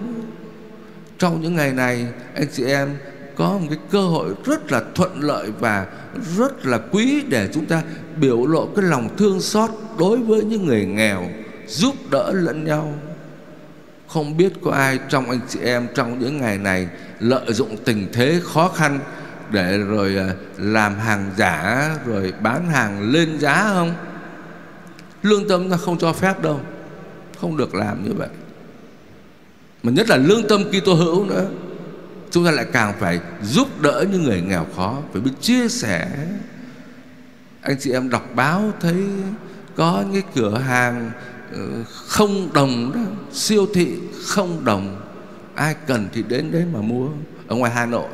trong 1.17 1.41
những 1.41 1.56
ngày 1.56 1.73
này, 1.73 2.08
anh 2.36 2.47
chị 2.53 2.65
em 2.65 2.97
có 3.36 3.49
một 3.49 3.67
cái 3.69 3.80
cơ 3.91 4.01
hội 4.01 4.34
rất 4.45 4.71
là 4.71 4.82
thuận 4.95 5.21
lợi 5.21 5.51
và 5.60 5.86
rất 6.38 6.65
là 6.65 6.80
quý 6.91 7.23
để 7.30 7.49
chúng 7.53 7.65
ta 7.65 7.82
biểu 8.19 8.45
lộ 8.45 8.65
cái 8.65 8.86
lòng 8.86 9.10
thương 9.17 9.41
xót 9.41 9.69
đối 9.99 10.17
với 10.17 10.43
những 10.43 10.65
người 10.65 10.86
nghèo, 10.86 11.30
giúp 11.67 11.95
đỡ 12.12 12.32
lẫn 12.34 12.65
nhau. 12.65 12.93
Không 14.08 14.38
biết 14.38 14.53
có 14.63 14.71
ai 14.71 14.99
trong 15.10 15.30
anh 15.30 15.39
chị 15.49 15.60
em 15.60 15.88
trong 15.95 16.19
những 16.19 16.38
ngày 16.38 16.58
này 16.58 16.88
lợi 17.19 17.53
dụng 17.53 17.77
tình 17.86 18.08
thế 18.13 18.41
khó 18.43 18.69
khăn 18.69 18.99
để 19.51 19.77
rồi 19.77 20.17
à, 20.17 20.30
làm 20.58 20.99
hàng 20.99 21.32
giả, 21.38 21.89
rồi 22.06 22.34
bán 22.41 22.69
hàng 22.69 23.12
lên 23.12 23.39
giá 23.39 23.71
không? 23.73 23.93
Lương 25.21 25.49
tâm 25.49 25.69
ta 25.69 25.77
không 25.77 25.97
cho 25.97 26.13
phép 26.13 26.41
đâu, 26.41 26.60
không 27.41 27.58
được 27.58 27.75
làm 27.75 28.03
như 28.03 28.13
vậy 28.13 28.30
mà 29.88 29.93
nhất 29.93 30.10
là 30.10 30.17
lương 30.17 30.47
tâm 30.47 30.63
Kitô 30.63 30.93
hữu 30.93 31.26
nữa. 31.26 31.45
Chúng 32.32 32.45
ta 32.45 32.52
lại 32.52 32.65
càng 32.73 32.93
phải 33.00 33.19
giúp 33.43 33.82
đỡ 33.82 34.06
những 34.12 34.23
người 34.23 34.41
nghèo 34.41 34.65
khó. 34.76 34.97
Phải 35.13 35.21
biết 35.21 35.32
chia 35.41 35.69
sẻ. 35.69 36.08
Anh 37.62 37.78
chị 37.80 37.91
em 37.91 38.10
đọc 38.10 38.30
báo 38.36 38.71
thấy 38.80 38.95
có 39.76 40.04
những 40.12 40.21
cái 40.21 40.32
cửa 40.36 40.58
hàng 40.58 41.12
ờ, 41.54 41.84
không 41.86 42.54
đồng 42.54 42.91
đó, 42.93 43.00
siêu 43.34 43.67
thị 43.73 43.97
không 44.26 44.65
đồng. 44.65 45.02
Ai 45.56 45.76
cần 45.88 46.08
thì 46.13 46.23
đến 46.23 46.52
đấy 46.52 46.63
mà 46.73 46.82
mua. 46.82 47.08
Ở 47.47 47.56
ngoài 47.56 47.71
Hà 47.76 47.86
Nội, 47.86 48.10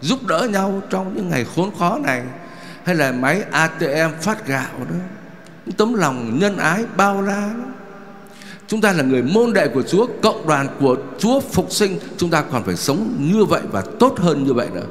giúp 0.00 0.26
đỡ 0.26 0.48
nhau 0.52 0.82
trong 0.90 1.16
những 1.16 1.28
ngày 1.28 1.46
khốn 1.56 1.70
khó 1.78 1.98
này. 1.98 2.22
Hay 2.84 2.94
là 2.94 3.12
máy 3.12 3.42
ATM 3.50 4.20
phát 4.20 4.46
gạo 4.46 4.78
đó. 4.78 4.96
Tấm 5.76 5.94
lòng 5.94 6.38
nhân 6.38 6.56
ái 6.56 6.84
bao 6.96 7.22
la 7.22 7.54
đó 7.58 7.64
chúng 8.72 8.80
ta 8.80 8.92
là 8.92 9.02
người 9.02 9.22
môn 9.22 9.52
đệ 9.52 9.68
của 9.68 9.82
Chúa, 9.82 10.06
cộng 10.22 10.46
đoàn 10.46 10.68
của 10.80 10.96
Chúa 11.18 11.40
phục 11.40 11.72
sinh, 11.72 11.98
chúng 12.16 12.30
ta 12.30 12.42
còn 12.42 12.64
phải 12.64 12.76
sống 12.76 13.16
như 13.20 13.44
vậy 13.44 13.62
và 13.72 13.84
tốt 13.98 14.18
hơn 14.18 14.44
như 14.44 14.52
vậy 14.52 14.68
nữa. 14.74 14.86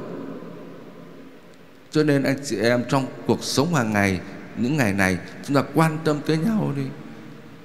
Cho 1.91 2.03
nên 2.03 2.23
anh 2.23 2.37
chị 2.45 2.57
em, 2.57 2.83
trong 2.89 3.05
cuộc 3.27 3.43
sống 3.43 3.75
hàng 3.75 3.93
ngày, 3.93 4.19
những 4.57 4.77
ngày 4.77 4.93
này, 4.93 5.17
chúng 5.47 5.55
ta 5.55 5.63
quan 5.73 5.97
tâm 6.03 6.19
tới 6.25 6.37
nhau 6.37 6.73
đi. 6.75 6.81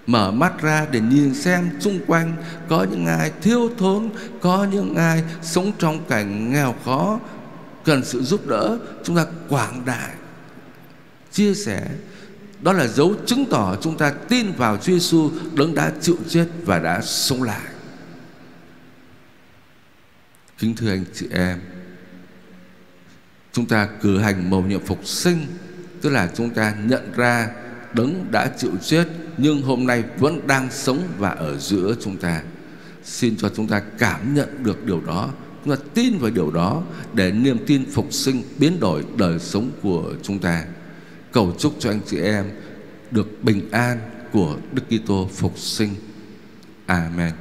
Mở 0.07 0.31
mắt 0.31 0.63
ra 0.63 0.87
để 0.91 1.01
nhìn 1.01 1.35
xem 1.35 1.71
xung 1.81 1.99
quanh, 2.07 2.33
có 2.69 2.87
những 2.91 3.07
ai 3.07 3.31
thiếu 3.43 3.71
thốn, 3.79 4.11
có 4.41 4.67
những 4.73 4.95
ai 4.95 5.23
sống 5.43 5.73
trong 5.79 6.01
cảnh 6.09 6.53
nghèo 6.53 6.75
khó, 6.85 7.21
cần 7.85 8.05
sự 8.05 8.23
giúp 8.23 8.47
đỡ. 8.47 8.79
Chúng 9.05 9.17
ta 9.17 9.27
quảng 9.49 9.83
đại, 9.87 10.11
chia 11.33 11.55
sẻ 11.55 11.83
đó 12.63 12.73
là 12.73 12.87
dấu 12.87 13.15
chứng 13.27 13.45
tỏ 13.51 13.77
chúng 13.81 13.99
ta 13.99 14.11
tin 14.11 14.53
vào 14.53 14.77
Chúa 14.77 14.93
Giêsu 14.93 15.31
đấng 15.55 15.75
đã 15.75 15.93
chịu 16.01 16.17
chết 16.29 16.47
và 16.65 16.79
đã 16.79 17.01
sống 17.03 17.43
lại. 17.43 17.71
Kính 20.59 20.77
thưa 20.77 20.91
anh 20.91 21.05
chị 21.15 21.27
em, 21.31 21.61
chúng 23.53 23.67
ta 23.67 23.89
cử 24.01 24.19
hành 24.19 24.51
mầu 24.51 24.63
nhiệm 24.63 24.87
phục 24.87 25.07
sinh, 25.07 25.47
tức 26.03 26.11
là 26.11 26.31
chúng 26.35 26.51
ta 26.51 26.75
nhận 26.85 27.13
ra 27.17 27.51
đấng 27.93 28.27
đã 28.31 28.51
chịu 28.59 28.73
chết 28.83 29.09
nhưng 29.37 29.63
hôm 29.63 29.87
nay 29.87 30.05
vẫn 30.19 30.47
đang 30.47 30.69
sống 30.71 31.09
và 31.19 31.31
ở 31.31 31.59
giữa 31.59 31.95
chúng 32.01 32.17
ta. 32.17 32.43
Xin 33.05 33.37
cho 33.37 33.49
chúng 33.49 33.69
ta 33.69 33.83
cảm 33.99 34.35
nhận 34.35 34.63
được 34.63 34.85
điều 34.85 35.01
đó, 35.01 35.31
chúng 35.65 35.77
ta 35.77 35.83
tin 35.95 36.19
vào 36.19 36.31
điều 36.31 36.51
đó 36.51 36.83
để 37.13 37.33
niềm 37.33 37.59
tin 37.67 37.91
phục 37.91 38.13
sinh 38.13 38.43
biến 38.59 38.81
đổi 38.81 39.05
đời 39.17 39.39
sống 39.39 39.71
của 39.83 40.13
chúng 40.23 40.39
ta 40.39 40.65
cầu 41.37 41.53
chúc 41.59 41.75
cho 41.79 41.91
anh 41.91 42.01
chị 42.07 42.19
em 42.21 42.51
được 43.11 43.45
bình 43.45 43.71
an 43.71 43.99
của 44.33 44.57
Đức 44.73 44.83
Kitô 44.89 45.29
phục 45.33 45.59
sinh. 45.59 45.95
Amen. 46.87 47.33